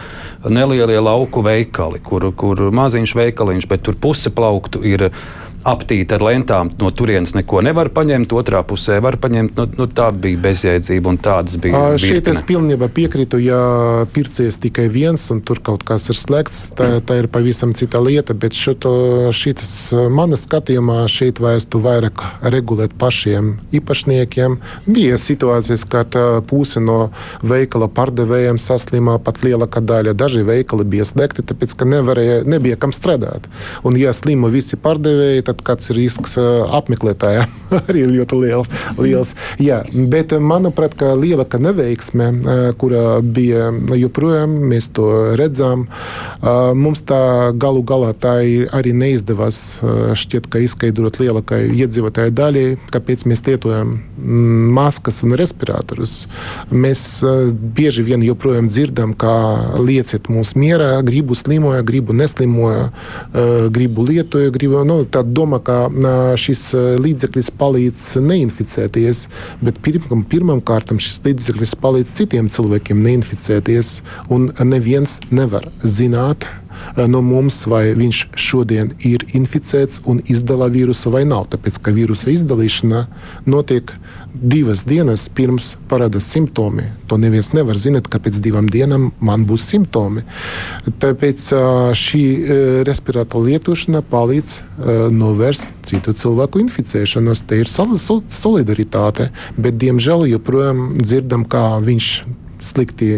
nelielie 0.50 0.98
lauku 1.02 1.46
veikali, 1.46 2.02
kur, 2.06 2.32
kur 2.38 2.68
maziņš 2.74 3.18
veikaliņš, 3.22 3.70
bet 3.70 3.86
tur 3.86 3.98
puse 4.02 4.34
plauktu 4.34 4.82
ir 4.86 5.12
aptīta 5.66 6.20
ar 6.20 6.26
lentām, 6.26 6.70
no 6.80 6.92
turienes 6.94 7.34
neko 7.36 7.62
nevar 7.66 7.90
paņemt, 7.94 8.34
otrā 8.38 8.62
pusē 8.68 9.00
var 9.04 9.18
paņemt. 9.22 9.58
Nu, 9.58 9.66
nu, 9.80 9.88
tā 9.90 10.12
bija 10.12 10.40
bezjēdzība 10.44 11.12
un 11.12 11.20
tādas 11.22 11.58
bija. 11.62 11.80
À, 11.80 12.00
šeit 12.02 12.30
es 12.32 12.42
pilnībā 12.46 12.90
piekrītu, 12.94 13.40
ja 13.42 13.60
pircējs 14.14 14.60
tikai 14.64 14.88
viens 14.94 15.26
un 15.34 15.42
tur 15.46 15.62
kaut 15.66 15.86
kas 15.88 16.10
ir 16.14 16.20
slēgts, 16.20 16.62
tā, 16.78 16.90
tā 17.06 17.20
ir 17.22 17.30
pavisam 17.32 17.74
cita 17.78 18.02
lieta, 18.04 18.36
bet 18.38 18.56
šis 18.56 19.76
manas 20.14 20.46
skatījumā 20.46 21.02
šeit 21.12 21.42
vajadzētu 21.44 21.82
vairāk 21.82 22.24
regulēt 22.54 22.94
pašiem 23.02 23.56
īpašniekiem. 23.76 24.60
Bija 24.86 25.18
situācijas, 25.22 25.86
kad 25.90 26.16
puse 26.50 26.84
no 26.84 27.10
veikala 27.46 27.90
pārdevējiem 27.92 28.60
saslimā 28.62 29.18
pat 29.24 29.42
lielākā 29.46 29.82
daļa. 29.82 30.16
Daži 30.18 30.46
veikali 30.48 30.86
bija 30.96 31.08
slēgti, 31.08 31.46
tāpēc, 31.50 31.76
ka 31.80 31.90
nevarēja, 31.90 32.44
nebija 32.50 32.78
kam 32.80 32.94
strādāt. 32.96 33.50
Un, 33.86 33.98
ja 34.00 34.14
slima 34.16 34.52
visi 34.54 34.78
pārdevēji, 34.80 35.46
tad 35.48 35.55
kāds 35.66 35.92
risks 35.96 36.36
apmeklētājiem 36.40 37.56
arī 37.88 38.06
ir 38.06 38.14
ļoti 38.16 38.40
liels. 38.42 38.72
liels. 39.00 39.34
Jā, 39.62 39.82
bet, 39.92 40.34
manuprāt, 40.40 40.98
lielākā 41.00 41.60
neveiksme, 41.62 42.30
kura 42.82 43.20
bija 43.22 43.70
joprojām, 43.98 44.58
mēs 44.72 44.90
to 44.96 45.08
redzam, 45.40 45.88
mums 46.76 47.04
tā 47.08 47.52
galu 47.60 47.84
galā 47.86 48.14
tā 48.18 48.38
arī 48.76 48.94
neizdevās 48.96 49.62
šķiet, 50.18 50.50
ka 50.52 50.62
izskaidrot 50.64 51.20
lielākai 51.22 51.66
iedzīvotāju 51.74 52.34
daļai, 52.36 52.66
kāpēc 52.94 53.26
mēs 53.30 53.44
lietojam 53.48 53.96
maskas 54.76 55.22
un 55.26 55.36
respiratorus. 55.38 56.16
Mēs 56.72 57.06
bieži 57.76 58.06
vien 58.06 58.24
joprojām 58.26 58.70
dzirdam, 58.72 59.14
kā 59.18 59.36
lieciet 59.80 60.30
mūs 60.32 60.56
mierā, 60.60 61.00
gribu 61.06 61.38
slimoja, 61.38 61.84
gribu 61.86 62.16
neslimoja, 62.16 62.90
gribu 63.76 64.06
lietoja, 64.08 64.54
gribu, 64.56 64.84
nu, 64.88 65.02
tā 65.10 65.24
doma, 65.36 65.60
ka 65.64 65.90
šis 66.40 66.68
līdzeklis 67.04 67.52
palīdz 67.60 68.04
neinficēties, 68.26 69.26
bet 69.66 69.80
pirmam, 69.86 70.26
pirmam 70.32 70.62
kārtam 70.66 71.02
šis 71.02 71.22
līdzeklis 71.26 71.76
palīdz 71.82 72.14
citiem 72.20 72.52
cilvēkiem 72.52 73.02
neinficēties. 73.06 74.00
Un 74.34 74.50
neviens 74.64 75.20
nevar 75.32 75.70
zināt, 75.84 76.48
no 77.08 77.22
mums, 77.26 77.64
vai 77.70 77.94
viņš 77.98 78.22
šodien 78.40 78.94
ir 79.06 79.26
inficēts 79.36 80.02
un 80.06 80.22
izdala 80.32 80.70
vīrusu 80.74 81.12
vai 81.14 81.24
nav. 81.28 81.48
Tāpēc, 81.54 81.80
ka 81.82 81.94
vīrusa 81.96 82.32
izdalīšana 82.34 83.06
notiek 83.50 83.94
divas 84.36 84.84
dienas 84.88 85.30
pirms 85.32 85.76
parādās 85.90 86.28
simptomi. 86.34 86.84
To 87.08 87.18
neviens 87.22 87.54
nevar 87.56 87.80
zināt, 87.80 88.10
ka 88.12 88.20
pēc 88.20 88.42
divām 88.44 88.68
dienām 88.72 89.12
man 89.24 89.46
būs 89.48 89.68
simptomi. 89.72 90.26
Tāpēc 91.00 91.48
šī 91.96 92.24
respiratora 92.88 93.52
lietošana 93.52 94.04
palīdz 94.12 94.58
novērst 95.16 95.72
citu 95.88 96.16
cilvēku 96.18 96.66
inficēšanos. 96.66 97.46
Te 97.48 97.62
ir 97.64 97.72
solidaritāte, 97.72 99.30
bet 99.56 99.80
diemžēl 99.80 100.28
joprojām 100.34 100.98
dzirdam, 101.00 101.46
kā 101.48 101.78
viņš 101.84 102.10
slikti, 102.64 103.12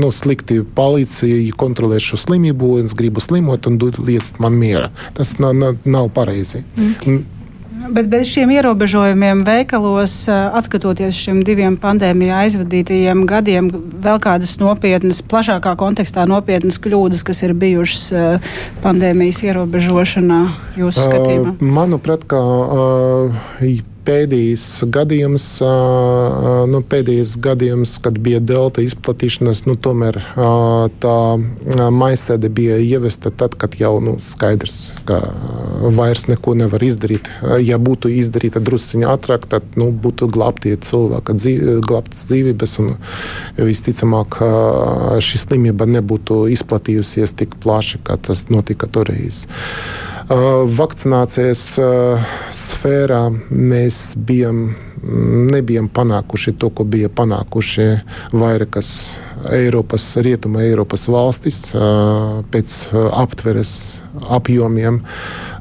nu, 0.00 0.10
slikti 0.14 0.60
palīdz 0.76 1.20
kontrolēt 1.60 2.04
šo 2.04 2.20
slimību. 2.20 2.76
Es 2.84 2.96
gribu 2.98 3.22
slimot 3.24 3.68
un 3.70 3.80
lieciet 3.80 4.40
man 4.42 4.56
miera. 4.60 4.90
Tas 5.16 5.38
nav, 5.42 5.54
nav, 5.56 5.76
nav 5.84 6.10
pareizi. 6.16 6.64
Mm. 6.78 7.20
Bet 7.88 8.10
bez 8.12 8.28
šiem 8.28 8.50
ierobežojumiem 8.52 9.40
veikalos, 9.46 10.12
skatoties 10.66 11.16
šiem 11.16 11.40
diviem 11.46 11.78
pandēmijā 11.80 12.42
aizvadītajiem 12.44 13.22
gadiem, 13.28 13.70
vēl 14.04 14.20
kādas 14.20 14.52
nopietnas, 14.60 15.22
plašākā 15.24 15.72
kontekstā 15.80 16.26
nopietnas 16.28 16.76
kļūdas, 16.82 17.24
kas 17.26 17.40
ir 17.46 17.54
bijušas 17.56 18.04
pandēmijas 18.84 19.40
ierobežošanā, 19.48 20.42
jūsu 20.80 21.06
skatījumā? 21.08 21.56
Manuprāt, 21.64 22.28
ka 22.28 22.42
pēdējais 24.10 24.64
gadījums, 24.90 25.46
nu, 26.70 26.80
pēdējais 26.90 27.36
gadījums, 27.42 27.94
kad 28.02 28.18
bija 28.22 28.40
delta 28.42 28.82
izplatīšanās, 28.82 29.62
nu, 29.68 29.76
tomēr 29.78 30.18
tā 31.02 31.16
maisēde 31.94 32.50
bija 32.52 32.78
ievesta 32.82 33.30
tad, 33.30 33.54
kad 33.60 33.76
jau 33.80 33.92
nu, 34.04 34.16
skaidrs, 34.24 34.78
ka 35.08 35.20
vairs 35.96 36.26
neko 36.30 36.56
nevar 36.58 36.82
izdarīt. 36.84 37.30
Ja 37.62 37.78
būtu 37.78 38.10
izdarīta 38.20 38.62
drusciņa 38.64 39.14
ātrāk, 39.14 39.46
tad 39.52 39.78
nu, 39.80 39.90
būtu 39.94 40.30
glābtie 40.32 40.74
cilvēka 40.90 41.36
dzīve, 41.38 41.78
glābtas 41.86 42.26
dzīvības, 42.30 42.76
un 42.82 42.94
visticamāk 43.60 44.40
šī 45.22 45.44
slimība 45.46 45.88
nebūtu 45.90 46.44
izplatījusies 46.56 47.36
tik 47.38 47.58
plaši, 47.62 48.02
kā 48.06 48.18
tas 48.18 48.48
notika 48.50 48.90
toreiz. 48.90 49.46
Vakcinācijas 50.30 51.62
sfērā 52.54 53.22
mēs 53.50 53.96
bijām, 54.14 54.60
nebijām 55.50 55.88
panākuši 55.90 56.54
to, 56.60 56.70
ko 56.70 56.86
bija 56.86 57.10
panākuši 57.10 57.86
vairākas 58.38 58.92
Eiropas, 59.50 60.04
Rietuma 60.22 60.62
Eiropas 60.62 61.08
valstis 61.10 61.72
pēc 62.52 62.76
aptveres 62.94 63.72
apjomiem. 64.30 65.00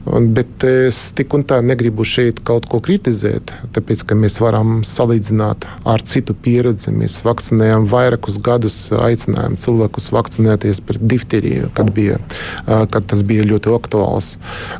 Bet 0.09 0.63
es 0.65 0.97
tik 1.13 1.33
un 1.37 1.43
tā 1.45 1.59
negribu 1.61 2.05
šeit 2.07 2.39
kaut 2.45 2.65
ko 2.69 2.79
kritizēt, 2.81 3.51
tāpēc 3.75 4.01
ka 4.09 4.17
mēs 4.17 4.39
varam 4.41 4.79
salīdzināt 4.87 5.67
ar 5.89 6.03
citu 6.09 6.33
pieredzi. 6.33 6.89
Mēs 6.95 7.19
vakcinējām 7.27 7.85
vairākus 7.91 8.39
gadus, 8.41 8.77
aicinājām 8.95 9.59
cilvēkus 9.61 10.09
vakcinēties 10.15 10.81
pret 10.87 11.05
difteriju, 11.13 11.69
kad, 11.77 11.93
bija, 11.93 12.17
kad 12.65 13.05
tas 13.11 13.21
bija 13.27 13.45
ļoti 13.51 13.73
aktuāls. 13.75 14.31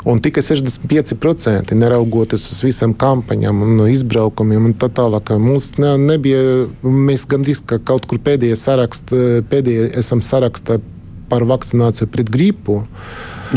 Un 0.09 0.23
tikai 0.25 0.41
65% 0.45 1.77
neraugoties 1.77 2.49
uz 2.55 2.63
visām 2.65 2.97
kampaņām 2.97 3.65
un 3.67 3.85
izbraukumiem 3.89 4.71
un 4.71 4.77
tā 4.81 4.89
tālāk. 4.89 5.35
Mums 5.37 5.75
ne, 5.77 5.93
nebija, 6.01 6.41
mēs 6.81 7.27
gandrīz 7.29 7.61
kā 7.69 7.77
kaut 7.77 8.09
kur 8.09 8.21
pēdējie 8.25 8.57
saraksti, 8.57 9.25
pēdējie 9.51 9.91
esam 10.01 10.25
sarakstā 10.25 10.81
par 11.29 11.45
vakcināciju 11.45 12.09
pret 12.09 12.31
gripu. 12.33 12.81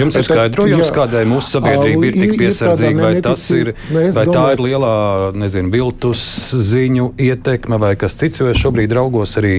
Jums 0.01 0.17
ir 0.17 0.27
skaidrojums, 0.27 0.91
kādēļ 0.97 1.27
mūsu 1.29 1.57
sabiedrība 1.59 2.09
ir 2.09 2.19
tik 2.19 2.35
piesardzīga, 2.41 3.03
vai, 3.03 3.13
tas 3.25 3.45
ir, 3.53 3.73
vai 3.93 4.27
tā 4.29 4.45
ir 4.55 4.63
lielā, 4.65 4.93
nezinu, 5.37 5.73
viltus 5.73 6.23
ziņu 6.73 7.13
ietekme 7.21 7.81
vai 7.83 7.95
kas 8.01 8.17
cits, 8.21 8.41
jo 8.41 8.49
es 8.53 8.61
šobrīd 8.63 8.95
raugos 8.97 9.37
arī, 9.41 9.59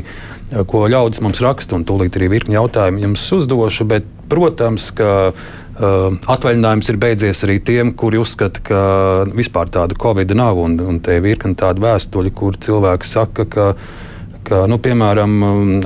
ko 0.69 0.85
ļaudis 0.89 1.21
mums 1.25 1.41
raksta, 1.43 1.77
un 1.77 1.85
tūlīt 1.89 2.17
arī 2.17 2.31
virkni 2.33 2.57
jautājumu 2.57 3.05
jums 3.07 3.27
uzdošu, 3.39 3.89
bet, 3.93 4.09
protams, 4.31 4.89
ka 4.95 5.11
Uh, 5.73 6.13
atvaļinājums 6.29 6.91
ir 6.91 6.97
beidzies 7.01 7.39
arī 7.47 7.55
tiem, 7.65 7.95
kuri 7.97 8.19
uzskata, 8.21 8.61
ka 8.61 8.81
vispār 9.33 9.71
tāda 9.73 9.97
covid 9.97 10.29
nav. 10.37 10.59
Un, 10.61 10.75
un 10.77 10.99
te 11.01 11.15
ir 11.17 11.23
virkni 11.25 11.57
tādu 11.57 11.81
vēstuļu, 11.81 12.29
kur 12.37 12.59
cilvēki 12.61 13.09
saka, 13.09 13.47
ka 13.49 13.65
ka, 14.47 14.63
nu, 14.69 14.77
piemēram, 14.81 15.35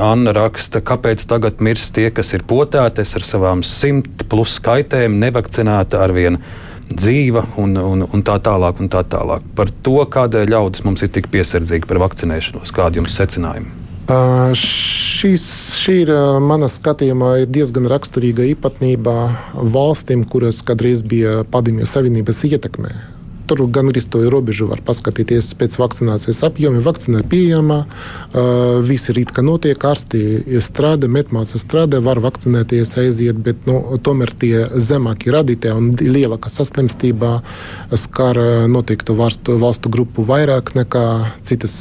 Anna 0.03 0.33
raksta, 0.35 0.81
kāpēc 0.85 1.23
tagad 1.29 1.63
mirst 1.63 1.93
tie, 1.95 2.09
kas 2.13 2.33
ir 2.37 2.45
potēti 2.47 3.05
ar 3.05 3.25
savām 3.27 3.63
simt 3.65 4.27
plus 4.29 4.57
skaitēm, 4.59 5.19
nevakcinēta 5.21 6.01
ar 6.03 6.15
vienu 6.15 6.41
dzīva 6.87 7.43
un, 7.59 7.75
un, 7.77 8.05
un 8.05 8.23
tā 8.23 8.37
tālāk. 8.43 8.79
Un 8.83 8.91
tā 8.91 9.03
tālāk. 9.07 9.43
Par 9.57 9.71
to, 9.83 9.99
kādēļ 10.13 10.53
ļaudis 10.53 10.85
mums 10.87 11.03
ir 11.03 11.11
tik 11.15 11.29
piesardzīgi 11.33 11.89
par 11.89 12.01
vakcinēšanos, 12.05 12.73
kādi 12.75 13.01
jums 13.01 13.17
secinājumi? 13.19 13.73
Uh, 14.07 14.53
šis, 14.55 15.43
šī 15.81 15.97
ir 16.05 16.13
mana 16.39 16.69
skatījumā 16.71 17.41
diezgan 17.51 17.89
raksturīga 17.91 18.45
īpatnība 18.53 19.15
valstīm, 19.75 20.23
kuras 20.31 20.61
kādreiz 20.63 21.03
bija 21.03 21.41
Padomju 21.51 21.89
Savienības 21.89 22.45
ietekmē. 22.47 22.93
Tur 23.47 23.63
gan 23.71 23.87
arī 23.91 24.01
to 24.03 24.21
robežu 24.27 24.67
var 24.67 24.81
paskatīties 24.83 25.53
pēc 25.59 25.77
vakcinācijas 25.79 26.43
apjoma. 26.47 26.81
Vakcīna 26.83 27.21
ir 27.23 27.29
pieejama, 27.31 27.77
viss 28.87 29.09
ir 29.11 29.21
it 29.23 29.31
kā 29.35 29.43
notiek, 29.45 29.79
ārsti 29.79 30.59
strādā, 30.63 31.07
metmāsas 31.11 31.63
strādā, 31.63 32.01
var 32.03 32.19
vakcinēties, 32.23 32.97
aiziet, 33.01 33.39
bet 33.43 33.63
nu, 33.69 33.79
tomēr 34.03 34.33
tie 34.37 34.65
zemākie 34.75 35.31
radītāji 35.33 35.77
un 35.77 35.91
lielākā 35.95 36.51
saslimstība 36.51 37.37
skar 37.95 38.39
noteiktu 38.67 39.15
valstu, 39.17 39.55
valstu 39.61 39.91
grupu 39.93 40.25
vairāk 40.27 40.73
nekā 40.77 41.05
citas, 41.47 41.77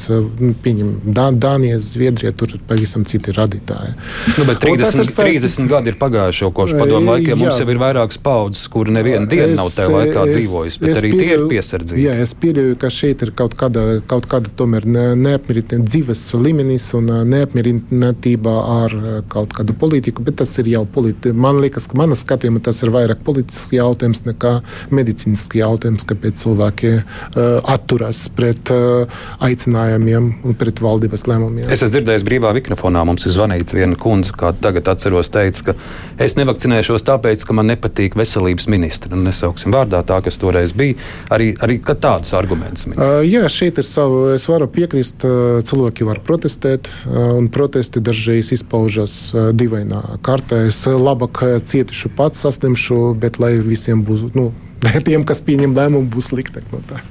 pieņem, 0.63 0.93
Dānija, 1.37 1.81
Zviedrija, 1.83 2.31
tur 2.37 2.55
pavisam 2.69 3.03
citi 3.07 3.35
radītāji. 3.35 3.93
Nu, 4.37 4.47
bet 4.47 4.63
30, 4.63 5.03
ir 5.03 5.13
30 5.43 5.67
gadi 5.71 5.91
ir 5.91 5.99
pagājuši 5.99 6.45
jau 6.45 6.51
kopš 6.55 6.77
padomu 6.79 7.11
laikiem. 7.13 7.35
Jā. 7.35 7.39
Mums 7.43 7.59
jau 7.59 7.67
ir 7.67 7.81
vairākas 7.81 8.19
paudzes, 8.23 8.63
kur 8.71 8.89
neviena 8.93 9.27
diena 9.29 9.53
nav 9.59 9.71
tajā 9.75 9.91
laikā 9.93 10.25
dzīvojusi, 10.31 10.81
bet 10.85 11.01
arī 11.01 11.11
tie 11.17 11.31
ir 11.35 11.45
pie 11.51 11.56
piesardzīga. 11.57 12.01
Jā, 12.01 12.15
es 12.23 12.33
pieļauju, 12.37 12.77
ka 12.81 12.91
šeit 12.93 13.25
ir 13.25 13.33
kaut 13.37 13.57
kāda, 13.59 13.99
kaut 14.09 14.29
kāda 14.31 14.51
tomēr 14.57 14.87
neapmierinātība 14.87 15.87
dzīves 15.87 16.23
līmenis 16.37 16.87
un 16.97 17.11
neapmierinātība 17.31 18.55
ar 18.77 18.95
kaut 19.31 19.55
kādu 19.57 19.75
politiku, 19.77 20.25
bet 20.27 20.39
tas 20.41 20.53
ir 20.61 20.71
jau 20.71 20.83
politiski. 20.85 21.35
Man 21.35 21.61
liekas, 21.63 21.89
ka 21.89 21.99
manā 21.99 22.17
skatījumā 22.17 22.61
tas 22.65 22.81
ir 22.83 22.93
vairāk 22.93 23.23
politisks 23.25 23.73
jautājums 23.75 24.23
nekā 24.27 24.57
medicīnisks 24.93 25.57
jautājums, 25.57 26.05
kāpēc 26.07 26.41
cilvēki 26.43 26.93
uh, 26.97 27.41
atturas 27.73 28.25
pret 28.37 28.71
uh, 28.73 29.19
aicinājumiem 29.43 30.29
un 30.47 30.57
pret 30.59 30.81
valdības 30.83 31.27
lēmumiem. 31.29 31.67
Es 31.67 31.81
esmu 31.81 31.95
dzirdējis 31.95 32.25
brīvā 32.27 32.53
mikrofonā, 32.57 33.03
mums 33.07 33.27
ir 33.27 33.35
zvanīts 33.35 33.75
viena 33.75 33.97
kundze, 33.99 34.35
kā 34.37 34.53
tagad 34.61 34.89
atceros, 34.91 35.31
teica, 35.33 35.71
ka 35.71 36.23
es 36.23 36.37
nevakcinēšos 36.39 37.05
tāpēc, 37.07 37.45
ka 37.47 37.57
man 37.57 37.71
nepatīk 37.71 38.17
veselības 38.19 38.69
ministra. 38.71 39.13
Nu, 39.15 39.23
nesauksim 39.27 39.73
vārdā 39.75 40.03
tā, 40.07 40.19
kas 40.25 40.39
toreiz 40.41 40.75
bija. 40.77 40.97
Arī 41.33 41.46
arī, 41.63 41.77
arī 41.79 41.97
tādus 42.03 42.33
argumentus 42.37 42.87
minēt? 42.87 43.01
Uh, 43.01 43.23
jā, 43.27 43.43
šeit 43.51 43.79
ir 43.81 43.87
savu. 43.87 44.27
Es 44.35 44.47
varu 44.49 44.69
piekrist, 44.71 45.23
uh, 45.27 45.59
cilvēki 45.65 46.07
var 46.07 46.21
protestēt, 46.25 46.91
uh, 47.05 47.33
un 47.37 47.49
protesti 47.53 48.03
dažreiz 48.03 48.51
izpaužas 48.55 49.17
dīvainā 49.33 50.19
kārtā. 50.25 50.65
Es 50.67 50.83
labāk 50.87 51.43
cietušu 51.67 52.13
pats, 52.17 52.43
saslimšu, 52.45 53.13
bet 53.19 53.41
lai 53.43 53.57
visiem 53.63 54.03
būtu. 54.07 54.31
Nu, 54.37 54.51
tiem, 55.07 55.23
kas 55.27 55.41
pieņem 55.45 55.75
lēmumu, 55.77 56.09
būs 56.13 56.31
sliktāk 56.31 56.67
no 56.73 56.81
tā. 56.87 57.01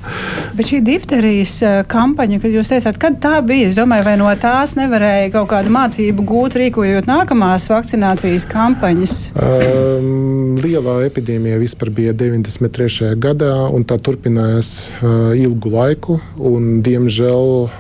Bet 0.56 0.70
šī 0.70 0.80
difterijas 0.86 1.58
kampaņa, 1.90 2.40
kad 2.42 2.54
jūs 2.54 2.70
teicāt, 2.72 3.00
kad 3.02 3.18
tā 3.22 3.34
bija, 3.46 3.70
es 3.70 3.78
domāju, 3.78 4.06
vai 4.06 4.16
no 4.20 4.30
tās 4.40 4.76
nevarēja 4.78 5.32
kaut 5.34 5.50
kādu 5.52 5.72
mācību 5.74 6.26
gūt, 6.28 6.58
rīkojot 6.60 7.08
nākamās 7.10 7.68
vakcinācijas 7.72 8.46
kampaņas? 8.50 9.16
Um, 9.36 10.56
lielā 10.62 10.98
epidēmija 11.08 11.60
vispār 11.62 11.92
bija 11.94 12.14
93. 12.16 13.12
gadā, 13.22 13.52
un 13.72 13.84
tā 13.88 13.98
turpinājās 14.00 14.72
uh, 15.00 15.34
ilgu 15.36 15.74
laiku, 15.74 16.20
un 16.38 16.80
diemžēl 16.86 17.52
uh, 17.66 17.70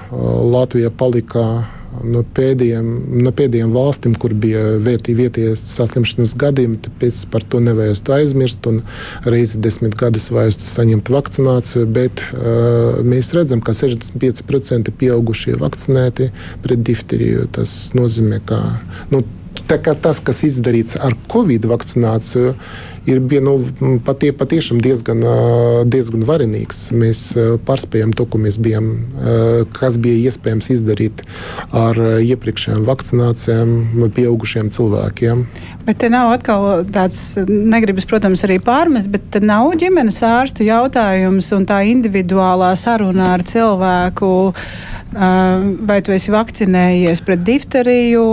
Latvija 0.56 0.90
palika 0.90 1.46
no 2.04 2.22
pēdējiem, 2.36 2.88
no 3.24 3.32
pēdējiem 3.36 3.72
valstīm, 3.74 4.16
kur 4.20 4.34
bija 4.36 4.76
vietējie 4.82 5.54
saslimšanas 5.60 6.34
gadījumi, 6.40 6.80
tāpēc 6.86 7.22
par 7.32 7.46
to 7.46 7.60
nevajadzētu 7.64 8.16
aizmirst. 8.18 8.68
Reizi 9.26 9.60
desmit 9.62 9.96
gadus 9.98 10.28
vajadzētu 10.34 10.72
saņemt 10.72 11.12
vakcināciju, 11.12 11.86
bet 11.96 12.22
uh, 12.26 13.00
mēs 13.06 13.32
redzam, 13.36 13.62
ka 13.64 13.76
65% 13.76 14.92
pieaugušie 15.00 15.56
vakcinēti 15.60 16.30
pret 16.64 16.84
difteriju. 16.86 17.48
Tas 17.56 17.76
nozīmē, 17.96 18.42
ka 18.48 18.60
nu, 19.12 19.22
tas, 19.66 20.20
kas 20.20 20.42
izdarīts 20.46 20.98
ar 21.00 21.16
Covid 21.32 21.66
vakcināciju, 21.70 22.54
ir 23.06 23.20
nu, 23.42 23.54
patie, 24.04 24.32
patiešām 24.36 24.80
diezgan, 24.82 25.22
diezgan 25.86 26.24
varenīgs. 26.26 26.90
Mēs 26.90 27.20
pārspējām 27.66 28.14
to, 28.18 28.26
ko 28.26 28.40
mēs 28.42 28.58
bijām, 28.62 28.90
kas 29.76 29.98
bija 30.02 30.30
iespējams 30.30 30.70
izdarīt 30.74 31.22
ar 31.70 32.00
iepriekšējām 32.20 32.82
vakcinācijām 32.88 33.76
pieaugušiem 34.16 34.72
cilvēkiem. 34.74 35.46
Bet 35.86 36.02
te 36.02 36.10
nav 36.10 36.32
atkal 36.34 36.82
tāds, 36.90 37.36
negribas, 37.46 38.08
protams, 38.10 38.42
arī 38.46 38.58
pārmest, 38.64 39.12
bet 39.12 39.38
nav 39.44 39.70
ģimenes 39.78 40.18
ārstu 40.26 40.66
jautājums 40.66 41.52
un 41.54 41.66
tā 41.68 41.84
individuālā 41.86 42.74
saruna 42.78 43.34
ar 43.36 43.46
cilvēku. 43.46 44.34
Vai 45.16 46.00
tu 46.04 46.12
esi 46.12 46.32
vakcinējies 46.34 47.22
pret 47.24 47.44
difteriju? 47.46 48.24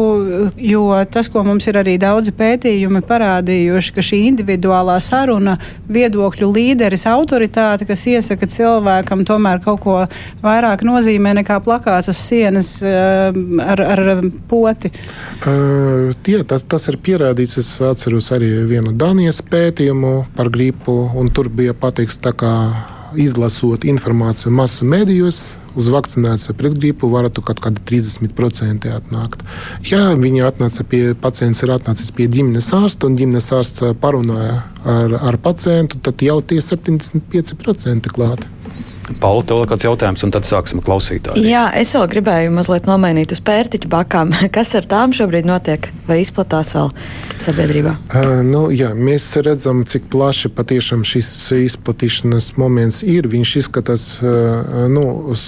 Jo 0.57 0.88
tas, 1.13 1.29
ko 1.31 1.43
mums 1.45 1.69
ir 1.69 1.77
arī 1.79 1.93
daudzi 2.01 2.33
pētījumi 2.36 3.03
parādījuši, 3.07 3.93
ka 3.93 4.01
šī 4.03 4.17
individuālā 4.31 4.62
saruna, 4.99 5.58
viedokļu 5.89 6.49
līderis, 6.54 7.06
autoritāte, 7.08 7.86
kas 7.86 8.06
iesaka 8.08 8.47
cilvēkam 8.47 9.26
tomēr 9.26 9.62
kaut 9.63 9.82
ko 9.84 9.97
vairāk 10.43 10.84
nozīmē 10.84 11.34
nekā 11.41 11.60
plakāts 11.63 12.10
uz 12.10 12.17
sienas 12.17 12.84
ar, 12.84 13.82
ar 13.82 14.21
poti. 14.49 14.91
Uh, 15.45 16.13
tie, 16.23 16.43
tas, 16.43 16.63
tas 16.63 16.88
ir 16.88 16.97
pierādīts. 16.97 17.58
Es 17.58 17.82
atceros 17.82 18.32
arī 18.32 18.63
vienu 18.67 18.93
Danijas 18.93 19.41
pētījumu 19.41 20.13
par 20.36 20.49
gripu, 20.49 21.10
un 21.15 21.30
tur 21.34 21.49
bija 21.49 21.73
pateikts, 21.73 22.21
ka 22.38 22.54
izlasot 23.19 23.86
informāciju 23.86 24.52
masu 24.54 24.86
medijos, 24.86 25.54
uz 25.79 25.89
vakcināciju 25.93 26.55
pret 26.57 26.77
gripu 26.77 27.09
varētu 27.12 27.43
kaut 27.45 27.62
kādi 27.63 27.83
30% 27.89 28.89
atnākt. 28.93 29.45
Ja 29.89 30.13
viņi 30.17 30.45
atnāca 30.47 30.86
pie 30.88 31.03
pacients, 31.19 31.63
ir 31.63 31.73
atnācis 31.75 32.13
pie 32.15 32.27
ģimenes 32.31 32.71
ārsta 32.77 33.09
un 33.09 33.17
ģimenes 33.19 33.51
ārsts 33.55 33.86
parunāja 34.01 34.63
ar, 34.86 35.17
ar 35.31 35.39
pacientu, 35.41 36.01
tad 36.03 36.21
jau 36.25 36.39
tie 36.41 36.62
75% 36.63 38.13
klāti. 38.13 38.49
Pauli, 39.20 39.44
tev 39.48 39.63
ir 39.63 39.70
kāds 39.72 39.86
jautājums, 39.86 40.24
un 40.26 40.32
tad 40.34 40.48
sāksim 40.48 40.82
klausītāju. 40.84 41.44
Jā, 41.44 41.66
es 41.80 41.92
vēl 41.96 42.08
gribēju 42.12 42.54
mazliet 42.56 42.88
nomainīt 42.88 43.34
uz 43.36 43.42
pērtiķu 43.44 43.92
bakām. 43.92 44.32
Kas 44.56 44.74
ar 44.80 44.88
tām 44.89 45.16
šobrīd 45.16 45.48
notiek 45.50 45.89
vai 46.08 46.22
izplatās 46.24 46.74
vēl 46.76 46.92
sabiedrībā? 47.44 47.98
Uh, 48.13 48.39
nu, 48.48 48.66
jā, 48.74 48.94
mēs 48.96 49.28
redzam, 49.44 49.84
cik 49.89 50.08
plaši 50.13 50.54
patiešām 50.56 51.04
šis 51.08 51.32
izplatīšanas 51.60 52.54
moments 52.62 53.04
ir. 53.04 53.28
Viņš 53.32 53.56
izskatās 53.63 54.10
uh, 54.22 54.88
nu, 54.92 55.06
uz 55.34 55.44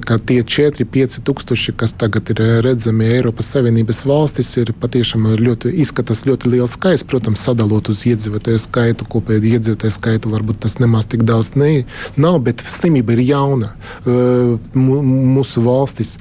tie 0.00 0.42
4-5 0.42 1.20
tūkstoši, 1.24 1.74
kas 1.80 1.94
tagad 1.96 2.30
ir 2.34 2.40
eh, 2.42 2.52
redzami 2.64 3.08
Eiropas 3.16 3.48
Savienības 3.54 4.04
valstis, 4.08 4.52
ir 4.60 4.72
patiešām 4.80 5.28
ļoti, 5.40 5.72
izskatās 5.82 6.24
ļoti 6.28 6.52
liels 6.52 6.76
skaits. 6.76 7.04
Protams, 7.06 7.44
sadalot 7.46 7.88
uz 7.88 8.04
iedzīvotāju 8.08 8.60
skaitu, 8.62 9.08
kopēju 9.08 9.56
iedzīvotāju 9.56 9.96
skaitu, 9.96 10.32
varbūt 10.34 10.64
tas 10.66 10.78
nemaz 10.82 11.08
tik 11.08 11.24
daudz 11.26 11.54
ne, 11.56 11.84
nav, 12.16 12.40
bet 12.44 12.64
slimība 12.66 13.16
ir 13.16 13.24
jauna 13.26 13.72
uh, 14.04 14.56
mūsu 14.76 15.64
valstis. 15.64 16.16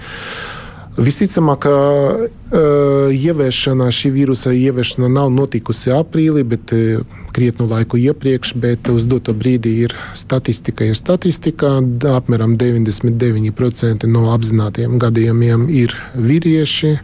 Visticamāk, 0.95 1.65
ka 1.65 1.71
uh, 2.15 3.11
ieviešana, 3.11 3.89
šī 3.91 4.13
vīrusa 4.15 4.53
ieviešana 4.55 5.09
nav 5.11 5.27
notikusi 5.33 5.91
aprīlī, 5.91 6.45
bet 6.47 6.71
uh, 6.71 7.01
krietnu 7.35 7.67
laiku 7.67 7.99
iepriekš. 7.99 8.53
Bet 8.63 8.87
uz 8.93 9.03
doto 9.11 9.35
brīdi 9.35 9.73
ir 9.83 9.95
statistika, 10.15 10.87
ir 10.87 10.95
statistika. 10.95 11.73
Apmēram 12.15 12.55
99% 12.61 14.07
no 14.07 14.29
apzinātajiem 14.37 14.95
gadījumiem 15.03 15.67
ir 15.83 15.97
vīrieši. 16.15 16.95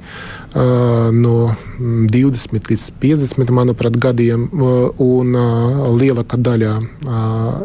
Uh, 0.52 1.12
no 1.16 1.56
20 1.82 2.68
līdz 2.70 2.84
50 3.02 3.52
manuprāt, 3.56 3.96
gadiem, 3.98 4.44
un 5.02 5.36
lielākā 5.98 6.38
daļa 6.38 6.74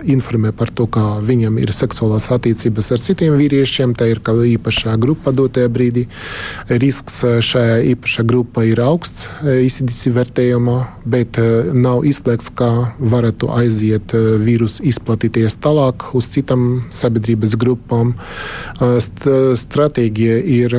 informē 0.08 0.52
par 0.56 0.70
to, 0.72 0.86
ka 0.88 1.18
viņam 1.24 1.58
ir 1.60 1.72
seksuālās 1.74 2.30
attiecības 2.32 2.92
ar 2.94 3.02
citiem 3.02 3.36
vīriešiem. 3.36 3.92
Tā 3.98 4.08
ir 4.08 4.22
īpašā 4.22 4.96
grupa 5.02 5.34
dotajā 5.36 5.68
brīdī. 5.68 6.06
Risks 6.70 7.20
šajā 7.44 7.82
īpašā 7.92 8.24
grupā 8.24 8.64
ir 8.70 8.80
augsts 8.80 9.28
ICDC 9.42 10.14
vērtējumā, 10.16 10.78
bet 11.04 11.40
nav 11.74 12.06
izslēgts, 12.08 12.54
ka 12.56 12.70
varētu 12.98 13.50
aiziet 13.52 14.14
vīrusu 14.14 14.86
izplatīties 14.88 15.58
tālāk 15.60 16.08
uz 16.16 16.30
citām 16.32 16.86
sabiedrības 16.94 17.58
grupām. 17.60 18.14
St 18.80 19.28
stratēģija 19.60 20.40
ir 20.56 20.78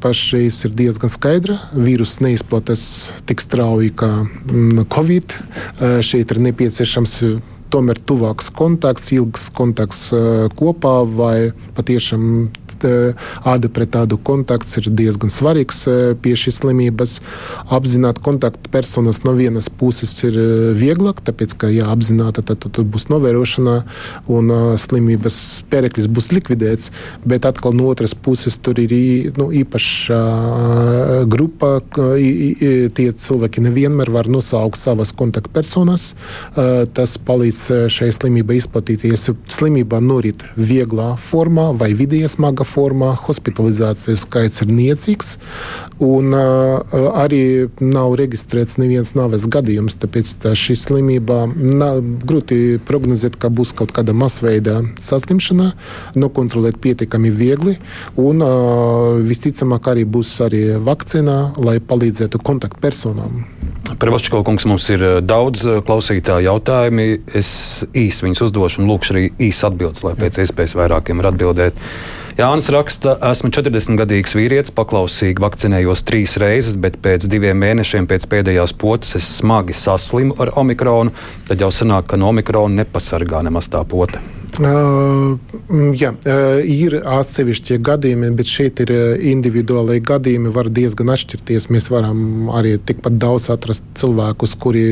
pašreiz 0.00 0.62
ir 0.68 0.76
diezgan 0.78 1.12
skaidra. 1.12 1.31
Vīruss 1.72 2.20
neizplatās 2.20 2.82
tik 3.28 3.40
strauji 3.40 3.92
kā 3.96 4.10
mm, 4.26 4.84
Covid. 4.92 5.36
Šeit 6.04 6.34
ir 6.34 6.40
nepieciešams 6.44 7.14
tomēr 7.72 8.00
tuvāks 8.04 8.50
kontakts, 8.52 9.08
ilgs 9.16 9.46
kontakts 9.56 10.10
kopā, 10.58 10.98
vai 11.08 11.36
patiešām 11.76 12.26
āda 12.84 13.70
pret 13.72 13.96
ādu 13.98 14.18
kontakts 14.18 14.78
ir 14.80 14.90
diezgan 14.92 15.32
svarīgs 15.32 15.84
pie 16.22 16.34
šīs 16.38 16.60
slimības. 16.62 17.18
Apzināt 17.72 18.20
kontaktpersonas 18.24 19.22
no 19.26 19.34
vienas 19.38 19.68
puses 19.68 20.14
ir 20.26 20.38
vieglāk, 20.78 21.22
tāpēc, 21.26 21.56
ka, 21.58 21.70
ja 21.72 21.88
apzināta, 21.92 22.44
tad, 22.46 22.64
tad 22.64 22.88
būs 22.92 23.08
novērošana 23.12 23.76
un 24.32 24.52
slimības 24.80 25.38
pēreklis 25.72 26.08
būs 26.12 26.30
likvidēts, 26.34 26.92
bet 27.28 27.46
atkal 27.48 27.74
no 27.76 27.88
otras 27.90 28.14
puses 28.14 28.58
tur 28.62 28.78
ir 28.82 28.92
nu, 29.38 29.48
īpaša 29.62 30.20
grupa. 31.30 31.74
Tie 31.92 33.08
cilvēki 33.24 33.64
nevienmēr 33.64 34.10
var 34.12 34.28
nosaukt 34.32 34.80
savas 34.80 35.12
kontaktpersonas. 35.16 36.12
Tas 36.96 37.16
palīdz 37.26 37.88
šai 37.92 38.10
slimībai 38.14 38.58
izplatīties. 38.60 39.28
Slimība 39.52 40.00
norit 40.04 40.44
vieglā 40.56 41.12
formā 41.20 41.70
vai 41.78 41.92
vidēja 41.98 42.30
smaga 42.32 42.66
formā 42.72 43.12
hospitalizācijas 43.20 44.24
skaits 44.26 44.64
ir 44.64 44.72
niecīgs. 44.72 45.36
Un, 46.02 46.32
arī 46.34 47.68
nav 47.78 48.16
reģistrēts 48.18 48.78
neviens 48.80 49.14
nāves 49.18 49.46
gadījums. 49.52 49.98
Tāpēc 50.02 50.32
tā 50.42 50.54
šī 50.58 50.76
slimība 50.80 51.44
nav 51.52 52.00
grūti 52.26 52.80
prognozēt, 52.88 53.36
ka 53.38 53.52
būs 53.52 53.74
kaut 53.78 53.94
kāda 53.94 54.14
masveida 54.16 54.80
saslimšana, 55.02 55.72
nokontrolēt 56.18 56.80
pietiekami 56.82 57.30
viegli. 57.30 57.76
Un 58.18 58.42
visticamāk 59.28 59.92
arī 59.92 60.06
būs 60.08 60.34
arī 60.44 60.64
vakcīna, 60.82 61.38
lai 61.62 61.78
palīdzētu 61.78 62.42
kontaktpersonām. 62.42 63.44
Prevošķiko 64.02 64.40
kungs, 64.46 64.64
mums 64.66 64.88
ir 64.94 65.04
daudz 65.26 65.64
klausītāju 65.86 66.46
jautājumi. 66.48 67.06
Es 67.38 67.84
īsi 67.92 68.26
viņus 68.26 68.46
uzdošu 68.48 68.82
un 68.82 68.90
lūkšu 68.90 69.14
arī 69.14 69.24
īsi 69.50 69.66
atbildes, 69.68 70.02
lai 70.06 70.16
pēc 70.18 70.40
iespējas 70.42 70.76
vairākiem 70.78 71.20
var 71.20 71.32
atbildēt. 71.32 71.78
Jānis 72.32 72.70
raksta, 72.72 73.18
esmu 73.28 73.50
40 73.52 73.98
gadīgs 74.00 74.32
vīrietis, 74.32 74.72
paklausīgi 74.72 75.42
vakcinējos 75.44 76.04
trīs 76.08 76.38
reizes, 76.40 76.78
bet 76.80 76.96
pēc 77.04 77.28
diviem 77.28 77.60
mēnešiem 77.60 78.08
pēc 78.08 78.24
pēdējās 78.32 78.72
potes 78.80 79.18
es 79.20 79.28
smagi 79.36 79.76
saslimu 79.76 80.38
ar 80.40 80.54
omikronu. 80.62 81.12
Tad 81.48 81.60
jau 81.60 81.68
sanāk, 81.68 82.08
ka 82.08 82.16
no 82.16 82.32
omikrona 82.32 82.82
nepasargā 82.82 83.44
nemaz 83.44 83.68
tā 83.72 83.84
pote. 83.84 84.22
Jā, 84.60 86.10
uh, 86.12 86.58
ir 86.60 86.98
atsevišķi 87.00 87.78
gadījumi, 87.80 88.28
bet 88.36 88.50
šeit 88.50 88.82
ir 88.84 88.90
individuāli 89.32 89.96
gadījumi, 90.04 90.50
var 90.52 90.68
diezgan 90.68 91.08
atšķirties. 91.14 91.70
Mēs 91.72 91.88
varam 91.88 92.50
arī 92.52 92.74
tikpat 92.76 93.16
daudz 93.22 93.48
atrast 93.54 93.86
cilvēkus, 93.96 94.52
kuri, 94.60 94.82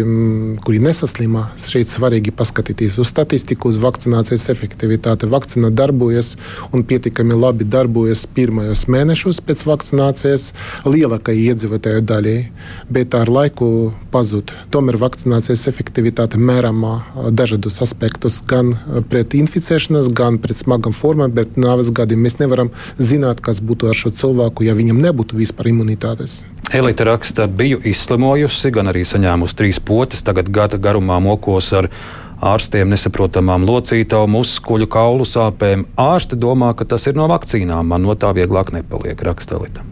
kuri 0.65 0.81
nesaslima. 0.81 1.51
Šeit 1.61 1.93
svarīgi 1.93 2.33
paskatīties 2.33 2.97
uz 3.03 3.11
statistiku, 3.13 3.69
uz 3.69 3.77
vakcinācijas 3.83 4.49
efektivitāti. 4.55 5.29
Vakcina 5.29 5.69
darbojas 5.69 6.39
un 6.73 6.87
pietiekami 6.89 7.37
labi 7.37 7.69
darbojas 7.69 8.25
pirmajos 8.25 8.87
mēnešos 8.89 9.43
pēc 9.45 9.67
vakcinācijas 9.69 10.55
lielākajai 10.89 11.53
iedzīvotāju 11.53 12.07
daļai, 12.09 12.39
bet 12.89 13.19
ar 13.19 13.29
laiku 13.29 13.93
pazūd. 14.15 14.57
Tomēr 14.73 14.97
vakcinācijas 15.05 15.69
efektivitāte 15.69 16.41
mērāmā 16.41 16.97
dažādos 17.37 17.83
aspektus 17.85 18.41
gan 18.49 18.73
pret 19.13 19.37
infekciju 19.37 19.50
inficēšanās, 19.51 20.13
gan 20.15 20.39
pret 20.39 20.63
smagām 20.63 20.95
formām, 20.95 21.35
bet 21.35 21.59
nāves 21.61 21.91
gadiem 21.95 22.23
mēs 22.23 22.39
nevaram 22.41 22.71
zināt, 22.99 23.43
kas 23.43 23.61
būtu 23.61 23.91
ar 23.91 23.99
šo 23.99 24.15
cilvēku, 24.15 24.65
ja 24.69 24.79
viņam 24.79 25.03
nebūtu 25.03 25.39
vispār 25.41 25.73
imunitātes. 25.75 26.45
Elite 26.71 27.03
raksta, 27.03 27.49
biju 27.51 27.81
izslimojusi, 27.91 28.71
gan 28.71 28.93
arī 28.93 29.03
saņēmusi 29.09 29.57
trīs 29.59 29.81
potes, 29.83 30.23
tagad 30.23 30.53
gada 30.55 30.79
garumā 30.79 31.19
mokos 31.23 31.73
ar 31.75 31.91
ārstiem 32.41 32.93
nesaprotamām 32.95 33.67
locītavu, 33.67 34.31
muskuļu, 34.31 34.87
kaulu 34.91 35.27
sāpēm. 35.27 35.89
Ārsti 35.99 36.39
domā, 36.41 36.71
ka 36.79 36.87
tas 36.89 37.09
ir 37.11 37.19
no 37.19 37.27
vakcīnām, 37.31 37.91
man 37.91 38.07
no 38.07 38.15
tā 38.15 38.31
vieglāk 38.37 38.71
nepaliek, 38.77 39.19
raksta 39.27 39.59
Elite. 39.59 39.83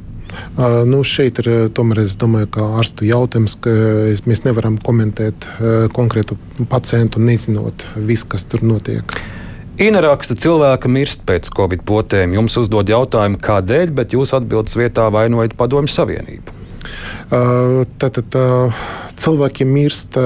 Uh, 0.59 0.85
nu, 0.87 1.01
šeit 1.03 1.41
ir 1.43 1.49
tomēr 1.75 2.05
es 2.05 2.15
domāju, 2.21 2.51
ka 2.55 2.69
ārstu 2.79 3.09
jautājums, 3.09 3.57
ka 3.65 3.73
mēs 4.29 4.45
nevaram 4.47 4.79
komentēt 4.79 5.49
uh, 5.49 5.89
konkrētu 5.95 6.39
pacientu, 6.71 7.19
nezinot 7.19 7.89
visu, 7.97 8.29
kas 8.31 8.47
tur 8.47 8.63
notiek. 8.63 9.19
Ina 9.79 10.01
raksta, 10.03 10.35
cilvēka 10.35 10.91
mirst 10.91 11.21
pēc 11.23 11.53
covid 11.55 11.85
potēm. 11.87 12.33
Jums 12.35 12.57
uzdod 12.59 12.91
jautājumu, 12.91 13.39
kādēļ, 13.39 13.93
bet 13.95 14.11
jūs 14.17 14.35
atbildes 14.35 14.75
vietā 14.75 15.05
vainojat 15.15 15.55
Padomju 15.55 15.93
Savienību. 15.95 16.57
Tātad 18.03 18.35
cilvēki 19.23 19.69
mirst. 19.69 20.19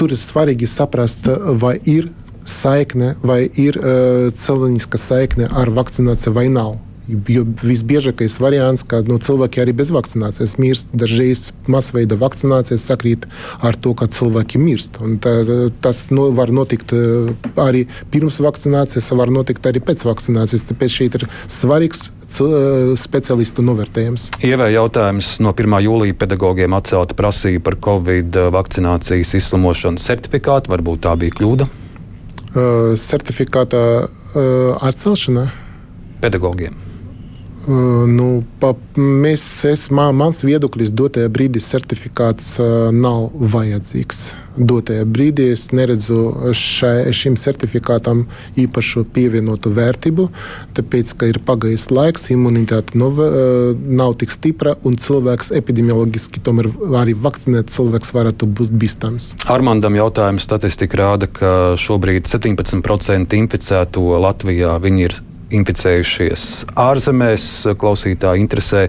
Tur 0.00 0.14
ir 0.16 0.18
svarīgi 0.18 0.66
saprast, 0.66 1.30
vai 1.62 1.76
ir 1.86 2.10
saikne, 2.42 3.14
vai 3.22 3.44
ir 3.54 3.78
cilvēciska 4.34 4.98
saikne 4.98 5.46
ar 5.54 5.70
vakcināciju 5.70 6.34
vai 6.34 6.48
nav. 6.50 6.74
Jo 7.10 7.44
visbiežākais 7.62 8.36
variants, 8.42 8.84
ka 8.86 9.00
nu, 9.06 9.18
cilvēki 9.22 9.62
arī 9.62 9.74
bez 9.76 9.90
vakcinācijas 9.94 10.56
mirst, 10.62 10.90
dažreiz 10.96 11.50
masveida 11.70 12.18
vakcinācijas 12.20 12.84
sakrīt 12.90 13.26
ar 13.66 13.78
to, 13.78 13.94
ka 13.98 14.08
cilvēki 14.10 14.60
mirst. 14.62 15.00
Un 15.02 15.18
tā, 15.22 15.34
tas 15.82 16.06
no, 16.14 16.28
var 16.36 16.52
notikt 16.54 16.94
eh, 16.96 17.32
arī 17.60 17.86
pirms 18.12 18.40
vakcinācijas, 18.44 19.10
var 19.18 19.32
notikt 19.34 19.66
arī 19.66 19.82
pēc 19.84 20.04
vakcinācijas. 20.06 20.68
Tāpēc 20.70 20.96
šeit 20.96 21.18
ir 21.18 21.26
svarīgs 21.50 22.08
eh, 22.10 22.92
speciālistu 23.00 23.64
novērtējums. 23.66 24.30
Ievēja 24.46 24.80
jautājums 24.80 25.36
no 25.44 25.54
1. 25.56 25.78
jūlija 25.86 26.18
pedagogiem 26.20 26.76
atcelta 26.78 27.16
prasība 27.18 27.70
par 27.70 27.80
Covid 27.90 28.38
vakcinācijas 28.54 29.34
izslimošanas 29.40 30.06
certifikātu. 30.10 30.74
Varbūt 30.74 31.06
tā 31.08 31.16
bija 31.18 31.38
kļūda? 31.40 31.70
Uh, 32.50 32.96
certifikāta 32.98 33.80
uh, 34.02 34.78
atcelšana 34.82 35.44
pedagogiem. 36.20 36.89
Uh, 37.68 38.06
nu, 38.08 38.40
pa, 38.56 38.70
mēs, 38.96 39.42
es, 39.68 39.90
man, 39.92 40.14
mans 40.16 40.38
viedoklis 40.46 40.94
dotajā 40.96 41.28
brīdī 41.28 41.60
certifikāts 41.60 42.54
uh, 42.56 42.88
nav 42.88 43.34
vajadzīgs. 43.36 44.22
Dotajā 44.56 45.04
brīdī 45.04 45.50
es 45.52 45.66
neredzu 45.76 46.54
šai, 46.56 47.12
šim 47.12 47.36
certifikātam 47.40 48.24
īpašu 48.60 49.04
pievienotu 49.12 49.74
vērtību, 49.76 50.26
tāpēc, 50.78 51.12
ka 51.20 51.28
ir 51.28 51.42
pagājis 51.44 51.90
laiks, 51.92 52.30
imunitāte 52.32 52.96
nav, 52.96 53.20
uh, 53.20 53.76
nav 53.76 54.16
tik 54.24 54.32
stipra 54.32 54.78
un 54.88 54.96
cilvēks 54.96 55.52
epidemioloģiski 55.60 56.40
tomēr 56.40 56.72
arī 56.96 57.12
vakcinēt 57.12 57.68
cilvēks 57.76 58.16
varētu 58.16 58.48
būt 58.48 58.72
bīstams. 58.72 59.34
Armandam 59.52 60.00
jautājums 60.00 60.48
statistika 60.48 61.04
rāda, 61.04 61.28
ka 61.28 61.74
šobrīd 61.76 62.24
17% 62.24 63.36
inficēto 63.44 64.14
Latvijā 64.24 64.80
ir 65.04 65.20
inficējušies 65.54 66.46
ārzemēs. 66.78 67.46
Klausītāji 67.80 68.42
interesē, 68.42 68.86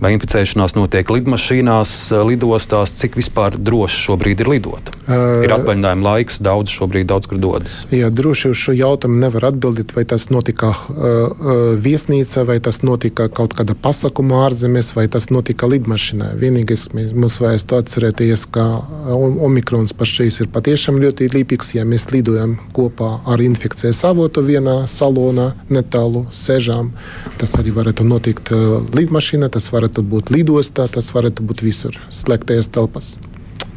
vai 0.00 0.14
inficēšanās 0.16 0.74
notiek 0.76 1.10
lidmašīnās, 1.12 1.92
lidostās, 2.26 2.94
cik 2.96 3.18
vispār 3.20 3.56
droši 3.60 4.00
šobrīd 4.06 4.42
ir 4.44 4.50
lidot. 4.54 4.90
Uh, 5.04 5.42
ir 5.44 5.52
atvaļinājuma 5.54 6.06
laiks, 6.06 6.40
daudz 6.44 6.72
šobrīd 6.72 7.10
daudz 7.10 7.28
kur 7.30 7.40
dodas. 7.42 7.74
Jā, 7.92 8.08
droši 8.14 8.52
uz 8.54 8.60
šo 8.60 8.74
jautājumu 8.76 9.20
nevar 9.20 9.50
atbildēt, 9.50 9.94
vai 9.96 10.06
tas 10.08 10.28
notika 10.32 10.72
uh, 10.72 10.96
uh, 10.96 11.60
viesnīcā, 11.80 12.46
vai 12.48 12.58
tas 12.64 12.80
notika 12.86 13.28
kaut 13.28 13.54
kāda 13.58 13.76
pasakuma 13.76 14.44
ārzemēs, 14.46 14.94
vai 14.96 15.06
tas 15.12 15.28
notika 15.32 15.68
lidmašīnā. 15.70 16.32
Vienīgais 16.40 16.88
mums 16.94 17.40
vajag 17.42 17.76
atcerēties, 17.80 18.46
ka 18.54 18.66
omikrons 19.10 19.92
pašreiz 19.96 20.40
ir 20.40 20.48
patiešām 20.52 21.00
ļoti 21.02 21.28
līdzīgs, 21.34 21.74
ja 21.76 21.84
mēs 21.88 22.08
lidojam 22.14 22.56
kopā 22.76 23.20
ar 23.28 23.42
infekcijas 23.44 24.02
avotu 24.08 24.44
vienā 24.46 24.80
salonā. 24.90 25.50
Netā 25.70 25.99
netālu 26.00 26.26
sēžām. 26.32 26.92
Tas 27.38 27.58
arī 27.58 27.72
varētu 27.72 28.04
notikt 28.04 28.50
uh, 28.52 28.82
lidmašīnā, 28.94 29.50
tas 29.50 29.70
varētu 29.72 30.02
būt 30.02 30.30
lidostā, 30.30 30.88
tas 30.88 31.12
varētu 31.12 31.42
būt 31.42 31.62
visur 31.62 32.00
slēgtajās 32.10 32.68
telpās. 32.68 33.16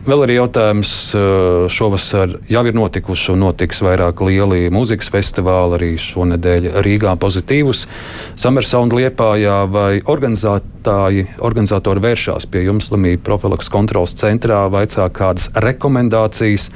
Vēl 0.03 0.26
arī 0.26 0.36
jautājums 0.36 1.13
uh, 1.15 1.21
šovasar 1.71 2.39
jau 2.51 2.63
ir 2.67 2.76
notikuši 2.76 3.32
un 3.32 3.39
notiks 3.45 3.80
vairāk 3.84 4.19
lieli 4.28 4.69
mūzikas 4.71 5.09
festivāli, 5.13 5.78
arī 5.78 5.91
šonadēļ 5.95 6.67
Rīgā 6.84 7.15
pozitīvus. 7.19 7.86
Summersound 8.36 8.91
Liepājā 8.91 9.61
vai 9.71 10.01
organizatori 10.03 12.03
vēršās 12.03 12.49
pie 12.51 12.65
jums 12.65 12.91
slimību 12.91 13.24
profilaks 13.24 13.71
kontrols 13.71 14.15
centrā, 14.19 14.65
vaicā 14.71 15.07
kādas 15.15 15.47
rekomendācijas 15.55 16.67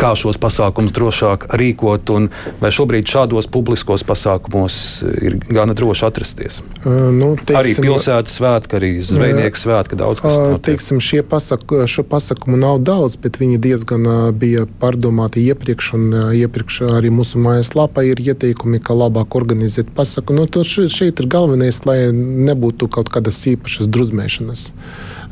kā 0.00 0.12
šos 0.18 0.38
pasākumus 0.40 0.94
drošāk 0.96 1.46
rīkot, 1.60 2.10
un 2.14 2.28
vai 2.62 2.70
šobrīd 2.74 3.08
šādos 3.10 3.48
publiskos 3.52 4.04
pasākumos 4.06 4.76
ir 5.20 5.36
gana 5.48 5.76
droši 5.76 6.06
atrasties. 6.08 6.60
Uh, 6.80 7.10
nu, 7.14 7.32
teiksim, 7.36 7.58
arī 7.60 7.74
pilsētas 7.84 8.38
svētki, 8.40 8.78
arī 8.78 8.90
zvejnieku 9.04 9.60
svētki, 9.60 9.98
daudz 10.00 10.22
kas 10.24 10.36
tāds. 10.36 10.64
Teiksim, 10.70 11.02
šie 11.04 11.22
pasaku, 11.26 11.82
šo 11.90 12.04
pasākumu 12.08 12.60
nav 12.60 12.80
daudz, 12.86 13.18
bet 13.20 13.40
viņi 13.40 13.60
diezgan 13.62 14.08
bija 14.40 14.66
pārdomāti 14.80 15.44
iepriekš, 15.50 15.92
un 15.98 16.08
iepriekš 16.36 16.82
arī 16.96 17.12
mūsu 17.14 17.40
mājaslapā 17.42 18.06
ir 18.08 18.20
ieteikumi, 18.24 18.80
kā 18.82 18.96
labāk 18.96 19.36
organizēt 19.38 19.92
pasaku. 19.96 20.36
Nu, 20.36 20.48
šeit 20.64 21.20
ir 21.20 21.30
galvenais, 21.30 21.84
lai 21.88 21.98
nebūtu 22.14 22.88
kaut 22.92 23.12
kādas 23.12 23.42
īpašas 23.50 23.90
druzmēšanas 23.92 24.68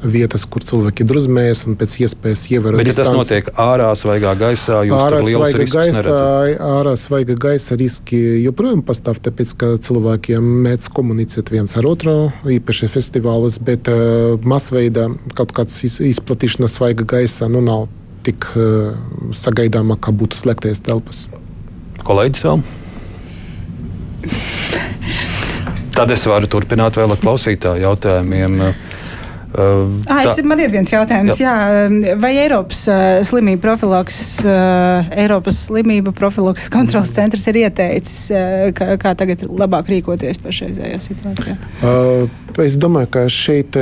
vietas, 0.03 0.44
kur 0.46 0.62
cilvēki 0.62 1.05
druzmējas 1.09 1.64
un 1.66 1.76
pēc 1.78 1.96
iespējas 2.05 2.44
ievērot. 2.53 2.78
Bet, 2.78 2.90
ja 2.90 2.96
tas 3.01 3.11
notiek 3.14 3.49
ārā, 3.59 3.88
svaigā 3.99 4.34
gaisā, 4.38 4.82
jūs 4.86 4.94
ārā 4.94 5.20
svaiga 5.26 5.66
gaisā, 5.72 6.16
ārā 6.62 6.94
svaiga 7.01 7.36
gaisa 7.40 7.78
riski 7.78 8.20
joprojām 8.44 8.84
pastāv, 8.86 9.18
tāpēc, 9.24 9.55
ka 9.59 9.72
cilvēkiem 9.82 10.51
mēdz 10.66 10.90
komunicēt 10.94 11.51
viens 11.55 11.74
ar 11.78 11.88
otru, 11.90 12.16
īpaši 12.46 12.90
festivālus, 12.92 13.59
bet 13.59 13.90
uh, 13.90 14.38
masveida 14.46 15.09
kaut 15.38 15.55
kāds 15.57 15.80
izplatīšana 15.84 16.70
svaiga 16.70 17.07
gaisā 17.16 17.51
nu, 17.51 17.62
nav 17.64 17.88
tik 18.26 18.46
uh, 18.55 18.94
sagaidāma, 19.34 19.99
kā 19.99 20.14
būtu 20.14 20.38
slēgties 20.38 20.84
telpas. 20.86 21.26
Kolēģis 22.07 22.46
vēl? 22.46 22.62
Tad 25.99 26.14
es 26.14 26.22
varu 26.30 26.46
turpināt 26.46 26.94
vēl 26.94 27.11
ar 27.11 27.18
klausītāju 27.18 27.82
jautājumiem. 27.82 28.61
Uh, 28.62 28.84
Uh, 29.49 30.05
ah, 30.12 30.26
es, 30.26 30.36
man 30.44 30.61
ir 30.61 30.68
viens 30.68 30.90
jautājums. 30.92 31.38
Jā. 31.40 31.49
Jā, 31.49 32.16
vai 32.20 32.34
Eiropas 32.42 32.82
uh, 32.90 33.20
slimību 33.24 33.62
profilaks, 33.62 34.18
uh, 34.44 35.09
Eiropas 35.16 35.62
slimību 35.70 36.12
profilaks 36.16 36.68
kontrols 36.72 37.14
centrs 37.16 37.49
ir 37.49 37.62
ieteicis, 37.62 38.26
uh, 38.28 38.66
kā, 38.76 38.92
kā 39.01 39.14
tagad 39.16 39.46
labāk 39.49 39.88
rīkoties 39.88 40.42
pašreizējā 40.44 40.99
situācijā? 41.01 41.57
Uh, 41.80 42.28
es 42.61 42.76
domāju, 42.80 43.09
ka 43.14 43.22
šeit 43.32 43.76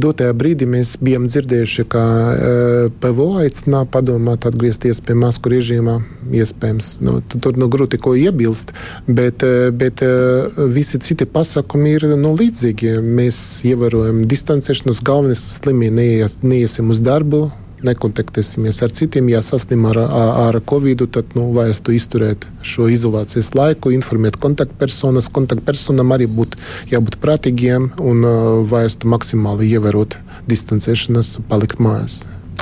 dotajā 0.00 0.32
brīdī 0.38 0.68
mēs 0.70 0.94
bijām 1.04 1.28
dzirdējuši, 1.28 1.84
ka 1.92 2.04
uh, 2.06 2.88
PVO 3.04 3.28
aicināja 3.42 3.90
padomāt 3.92 4.48
atgriezties 4.48 5.02
pie 5.04 5.18
masku 5.18 5.52
režīmā. 5.52 5.98
Iespējams, 6.32 6.94
nu, 7.04 7.18
tur 7.28 7.60
nu, 7.60 7.68
grūti 7.68 8.00
ko 8.00 8.14
iebilst, 8.16 8.72
bet, 9.04 9.44
bet 9.76 10.00
uh, 10.06 10.64
visi 10.72 11.02
citi 11.04 11.28
pasākumi 11.28 11.92
ir 11.98 12.08
nu, 12.16 12.32
līdzīgi. 12.38 12.96
Mēs 13.04 13.38
ievērojam 13.68 14.24
distancēšanu 14.30 14.93
Mums 14.94 15.02
galvenais 15.02 15.40
slimīgi 15.56 15.90
neies, 15.90 16.34
neiesim 16.46 16.92
uz 16.94 17.00
darbu, 17.02 17.48
nekontaktēsimies 17.82 18.76
ar 18.86 18.92
citiem. 18.94 19.26
Ja 19.32 19.40
saslim 19.42 19.88
ar, 19.90 19.98
ar 19.98 20.58
covid, 20.62 21.02
tad 21.10 21.34
nu, 21.34 21.48
vajag 21.56 21.90
izturēt 21.96 22.46
šo 22.62 22.86
izolācijas 22.94 23.50
laiku, 23.58 23.90
informēt 23.90 24.38
kontaktpersonas. 24.38 25.26
Kontaktpersonam 25.34 26.14
arī 26.14 26.30
būt 26.30 26.54
jābūt 26.92 27.18
prātīgiem 27.26 27.90
un 27.98 28.22
uh, 28.22 28.38
vajag 28.70 29.08
maksimāli 29.16 29.72
ievērot 29.74 30.14
distancēšanos, 30.46 31.40
palikt 31.50 31.82
mājās. 31.82 32.20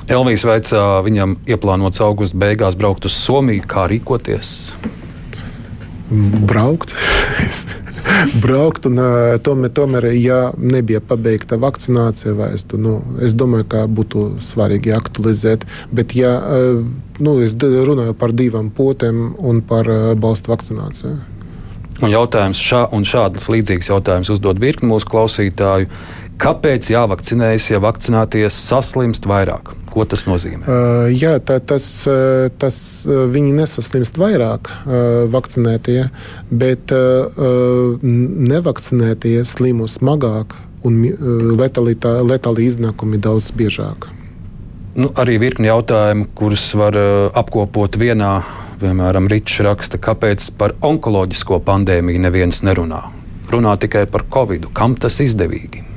Elvijas 0.08 0.48
veicā 0.48 0.88
viņam 1.04 1.36
ieplānots 1.52 2.00
augusta 2.00 2.40
beigās 2.46 2.80
braukt 2.80 3.12
uz 3.12 3.20
Somiju. 3.20 3.68
Kā 3.68 3.90
rīkoties? 3.92 4.72
Braukt. 6.48 6.96
braukt. 8.42 8.86
Un, 8.90 9.00
tomēr, 9.44 9.72
tomēr, 9.74 10.08
ja 10.18 10.40
nebija 10.58 11.02
pabeigta 11.04 11.58
vakcinācija, 11.62 12.34
es, 12.52 12.66
tu, 12.68 12.80
nu, 12.80 12.98
es 13.22 13.36
domāju, 13.38 13.68
ka 13.74 13.84
būtu 13.90 14.28
svarīgi 14.44 14.94
aktualizēt. 14.96 15.66
Bet, 15.92 16.16
ja 16.18 16.38
nu, 17.18 17.36
es 17.44 17.56
runāju 17.58 18.16
par 18.18 18.34
divām 18.36 18.72
potēm 18.74 19.32
un 19.38 19.62
par 19.66 19.88
balstu 20.20 20.54
vakcināciju. 20.54 21.18
Un 22.02 22.10
jautājums 22.10 22.58
šā, 22.58 22.86
un 22.96 23.04
šādus 23.06 23.46
līdzīgus 23.52 23.92
jautājumus 23.92 24.32
uzdod 24.34 24.58
virkni 24.62 24.88
mūsu 24.90 25.06
klausītāju. 25.06 25.86
Kāpēc 26.42 26.88
jāvakcinējas, 26.90 27.68
ja 27.70 27.78
vakcinēties 27.82 28.56
saslimst 28.66 29.28
vairāk? 29.30 29.76
Ko 29.92 30.02
tas 30.08 30.24
nozīmē? 30.26 30.64
Uh, 30.64 31.10
jā, 31.14 31.36
tā, 31.44 31.60
tas, 31.62 31.84
tas 32.58 32.78
viņi 33.06 33.52
nesaslimst 33.60 34.18
vairāk 34.18 34.70
uh, 34.72 34.96
vakcinētie, 35.30 36.08
bet 36.50 36.94
uh, 36.96 38.00
nevakcinētie 38.02 39.36
slimo 39.46 39.86
smagāk 39.86 40.56
un 40.82 40.98
letāli 41.60 42.66
iznākumi 42.66 43.20
daudz 43.22 43.52
biežāk. 43.54 44.08
Nu, 44.98 45.12
arī 45.14 45.38
virkni 45.40 45.70
jautājumu, 45.70 46.26
kurus 46.36 46.66
var 46.76 46.98
apkopot 47.38 47.96
vienā. 48.02 48.32
Piemēram, 48.82 49.30
Rīčs 49.30 49.62
raksta, 49.62 50.00
kāpēc 50.02 50.48
par 50.58 50.74
onkoloģisko 50.82 51.62
pandēmiju 51.62 52.24
neviens 52.26 52.64
nerunā. 52.66 53.04
Runā 53.52 53.78
tikai 53.78 54.08
par 54.10 54.26
covid. 54.32 54.66
Kam 54.74 54.98
tas 54.98 55.22
izdevīgi? 55.22 55.91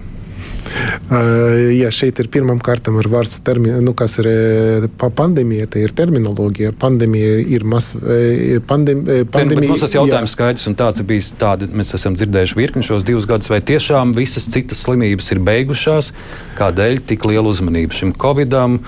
Jā, 1.75 1.89
šeit 1.93 2.19
ir 2.21 2.29
pirmām 2.33 2.59
kārtām 2.63 2.97
ar 2.99 3.09
vārds 3.11 3.37
terminu, 3.45 3.77
nu, 3.85 3.93
kas 3.97 4.17
ir 4.23 4.87
pa 4.99 5.11
pandēmija, 5.13 5.69
tā 5.75 5.83
ir 5.85 5.93
terminoloģija. 5.95 6.73
Pandēmija 6.81 7.39
ir 7.55 7.65
mas, 7.69 7.91
pandēm, 7.93 9.03
pandēmija. 9.31 9.71
Mums 9.71 9.85
tas 9.85 9.97
jautājums 9.97 10.33
jā. 10.33 10.35
skaidrs 10.37 10.69
un 10.71 10.77
tāds 10.79 11.03
ir 11.03 11.09
bijis, 11.09 11.31
tādi 11.39 11.69
mēs 11.71 11.93
esam 11.97 12.17
dzirdējuši 12.17 12.59
virkni 12.59 12.85
šos 12.85 13.05
divus 13.07 13.27
gadus, 13.29 13.51
vai 13.53 13.61
tiešām 13.65 14.15
visas 14.17 14.49
citas 14.51 14.81
slimības 14.85 15.31
ir 15.35 15.43
beigušās, 15.45 16.13
kādēļ 16.59 17.03
tik 17.11 17.27
liela 17.29 17.51
uzmanība 17.53 17.95
šim 17.95 18.15
Covidam? 18.17 18.81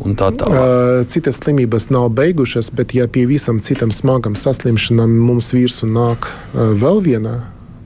Tā 0.00 0.30
Citas 1.12 1.36
slimības 1.42 1.90
nav 1.92 2.06
beigušas, 2.16 2.70
bet 2.72 2.94
ja 2.96 3.04
pie 3.04 3.26
visam 3.28 3.58
citam 3.60 3.92
smagam 3.92 4.32
saslimšanām 4.32 5.12
mums 5.12 5.52
virsū 5.52 5.84
nāk 5.90 6.30
vēl 6.54 7.02
viena 7.04 7.34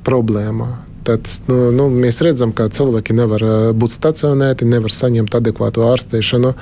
problēma, 0.06 0.68
Tad, 1.04 1.28
nu, 1.50 1.68
nu, 1.76 1.86
mēs 1.92 2.22
redzam, 2.24 2.52
ka 2.56 2.70
cilvēki 2.72 3.12
nevar 3.16 3.42
būt 3.76 3.92
stacionēti, 3.92 4.64
nevar 4.68 4.92
saņemt 4.92 5.34
adekvātu 5.36 5.84
ārstēšanu. 5.84 6.52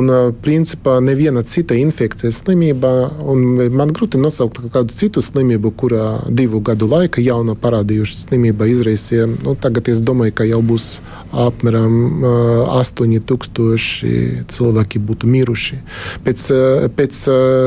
Un, 0.00 0.12
principā, 0.44 0.96
neviena 1.04 1.42
cita 1.44 1.76
infekcijas 1.76 2.40
slimība, 2.40 2.92
un 3.28 3.60
man 3.74 3.92
grūti 3.92 4.20
nosaukt 4.20 4.62
kādu 4.72 4.96
citu 4.96 5.20
slimību, 5.24 5.74
kurā 5.76 6.06
divu 6.32 6.62
gadu 6.64 6.88
laika 6.88 7.20
jauna 7.20 7.52
parādījuša 7.52 8.16
slimība 8.22 8.70
izraisīja. 8.72 9.28
Nu, 9.44 9.56
tagad 9.60 9.92
es 9.92 10.00
domāju, 10.00 10.38
ka 10.40 10.48
jau 10.48 10.62
būs 10.64 10.88
apmēram 11.44 12.24
8000 12.72 14.48
cilvēki 14.52 15.04
būtu 15.04 15.28
miruši. 15.36 15.80
Pēc, 16.24 16.48
pēc 16.96 17.22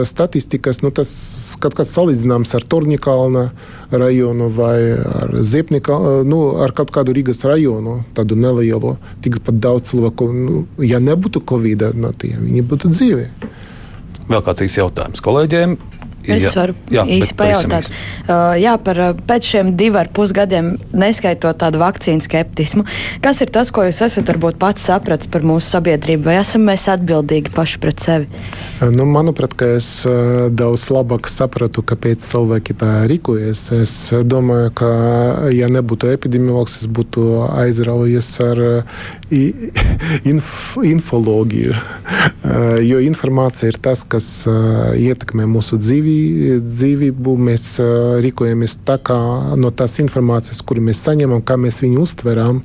statistikas 0.10 0.82
nu, 0.82 0.90
tas 0.90 1.14
kaut 1.62 1.78
kāds 1.78 1.94
salīdzināms 1.94 2.58
ar 2.58 2.66
Torņikalna 2.66 3.50
rajonu 3.92 4.50
vai 4.56 4.80
ar 4.96 5.36
Ziepnika 5.42 5.98
nu, 6.28 6.42
ar 6.64 6.74
kaut 6.76 6.94
kādu 6.96 7.16
Rīgas 7.16 7.44
rajonu, 7.48 8.00
tādu 8.18 8.38
nelielu, 8.40 8.96
tikpat 9.26 9.60
daudz 9.62 9.92
cilvēku, 9.92 10.30
nu, 10.34 10.64
ja 10.84 11.02
nebūtu 11.04 11.44
Covid, 11.48 11.92
no 12.00 12.12
tiem, 12.16 12.42
viņi 12.48 12.66
būtu 12.70 12.94
dzīvi. 12.94 13.28
Vēl 14.26 14.42
kāds 14.46 14.66
īsts 14.66 14.82
jautājums 14.82 15.22
kolēģiem. 15.22 15.78
Es 16.26 16.48
jā, 16.48 16.52
varu 16.58 16.76
jā, 16.92 17.06
īsi 17.18 17.36
pajautāt. 17.38 17.90
Uh, 18.26 18.56
jā, 18.60 18.76
par 18.82 19.02
pēc 19.28 19.50
šiem 19.52 19.74
diviem 19.78 20.00
ar 20.02 20.10
pus 20.14 20.34
gadiem, 20.36 20.74
neskaitot 20.96 21.60
tādu 21.62 21.80
vakcīnu 21.82 22.24
skeptismu, 22.26 22.86
kas 23.24 23.42
ir 23.46 23.52
tas, 23.54 23.72
ko 23.74 23.86
jūs 23.86 24.02
esat 24.08 24.30
varbūt 24.34 24.58
pats 24.62 24.88
sapratis 24.90 25.30
par 25.32 25.46
mūsu 25.46 25.76
sabiedrību, 25.76 26.26
vai 26.28 26.40
esam 26.42 26.66
mēs 26.68 26.88
atbildīgi 26.92 27.54
paši 27.56 27.82
pret 27.84 28.04
sevi? 28.04 28.44
Nu, 28.96 29.06
manuprāt, 29.10 29.56
ka 29.58 29.70
es 29.78 29.90
daudz 30.58 30.88
labāk 30.94 31.30
sapratu, 31.32 31.84
kāpēc 31.86 32.24
cilvēki 32.26 32.78
tā 32.82 32.92
rīkojas. 33.10 33.68
Es 33.78 33.96
domāju, 34.26 34.74
ka, 34.82 34.92
ja 35.54 35.70
nebūtu 35.72 36.10
epidemiologs, 36.14 36.80
es 36.84 36.90
būtu 36.92 37.46
aizraujies 37.54 38.32
ar 38.46 38.64
inf 40.32 40.76
infoloģiju, 40.86 41.76
jo 42.86 43.00
informācija 43.06 43.72
ir 43.72 43.80
tas, 43.84 44.04
kas 44.08 44.28
ietekmē 44.48 45.48
mūsu 45.50 45.80
dzīvi 45.82 46.15
dzīvību 46.66 47.38
mēs 47.48 47.66
rīkojamies 48.26 48.78
tā 48.88 49.00
kā 49.06 49.18
no 49.60 49.72
tās 49.72 49.98
informācijas, 50.04 50.62
kuru 50.66 50.84
mēs 50.90 51.04
saņemam, 51.08 51.44
kā 51.46 51.58
mēs 51.62 51.82
viņu 51.86 52.06
uztveram, 52.06 52.62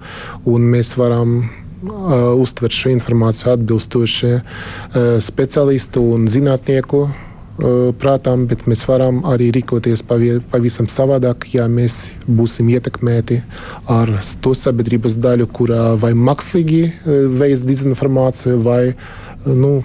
un 0.49 0.69
mēs 0.75 0.95
varam 1.01 1.41
uh, 1.41 2.31
uztvert 2.41 2.77
šo 2.77 2.95
informāciju 2.97 3.55
atbilstoši 3.55 4.37
uh, 4.37 4.45
speciālistu 5.25 6.05
un 6.15 6.31
zinātnieku 6.31 7.09
prātām, 8.01 8.47
bet 8.49 8.67
mēs 8.71 8.87
varam 8.89 9.21
arī 9.29 9.51
rīkoties 9.53 10.03
pavisam 10.07 10.89
savādāk, 10.89 11.45
ja 11.53 11.67
mēs 11.69 12.13
būsim 12.25 12.71
ietekmēti 12.73 13.43
ar 13.91 14.15
to 14.41 14.55
sabiedrības 14.57 15.19
daļu, 15.21 15.49
kurā 15.53 15.95
vai 16.01 16.15
mākslīgi 16.17 16.83
veids 17.37 17.65
dezinformāciju, 17.67 18.61
vai 18.65 18.95
nu, 19.45 19.81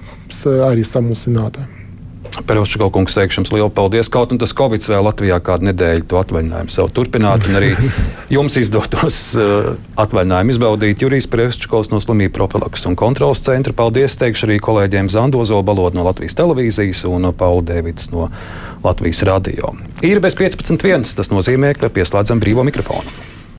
arī 0.45 0.87
samulsināta. 0.87 1.74
Perovčiko 2.43 2.89
kungs 2.93 3.15
teikšu 3.15 3.41
jums 3.41 3.51
lielu 3.53 3.69
paldies. 3.73 4.09
Kaut 4.11 4.33
un 4.33 4.39
tas 4.41 4.53
Covid 4.55 4.83
vēl 4.89 5.05
Latvijā 5.07 5.37
kādu 5.43 5.69
nedēļu 5.69 6.07
to 6.11 6.19
atvaļinājumu 6.19 6.73
sev 6.73 6.89
turpināt, 6.95 7.47
un 7.49 7.59
arī 7.59 7.71
jums 8.35 8.57
izdotos 8.59 9.19
uh, 9.39 9.71
atvaļinājumu 10.01 10.55
izbaudīt. 10.55 11.05
Jurijs 11.05 11.29
Perovčikovs 11.31 11.91
no 11.93 12.01
slimību 12.03 12.35
profilaks 12.35 12.87
un 12.89 12.97
kontrolas 12.99 13.43
centra. 13.45 13.75
Paldies 13.77 14.17
teikšu 14.21 14.49
arī 14.49 14.59
kolēģiem 14.63 15.11
Zandozo 15.13 15.61
Balodu 15.65 15.99
no 15.99 16.07
Latvijas 16.09 16.37
televīzijas 16.39 17.05
un 17.09 17.31
Paulu 17.37 17.63
Dēvids 17.67 18.11
no 18.15 18.31
Latvijas 18.85 19.23
radio. 19.27 19.75
Ir 20.05 20.23
bez 20.23 20.37
15.1. 20.39 21.15
Tas 21.15 21.31
nozīmē, 21.33 21.75
ka 21.79 21.93
pieslēdzam 21.93 22.43
brīvo 22.43 22.67
mikrofonu. 22.67 23.34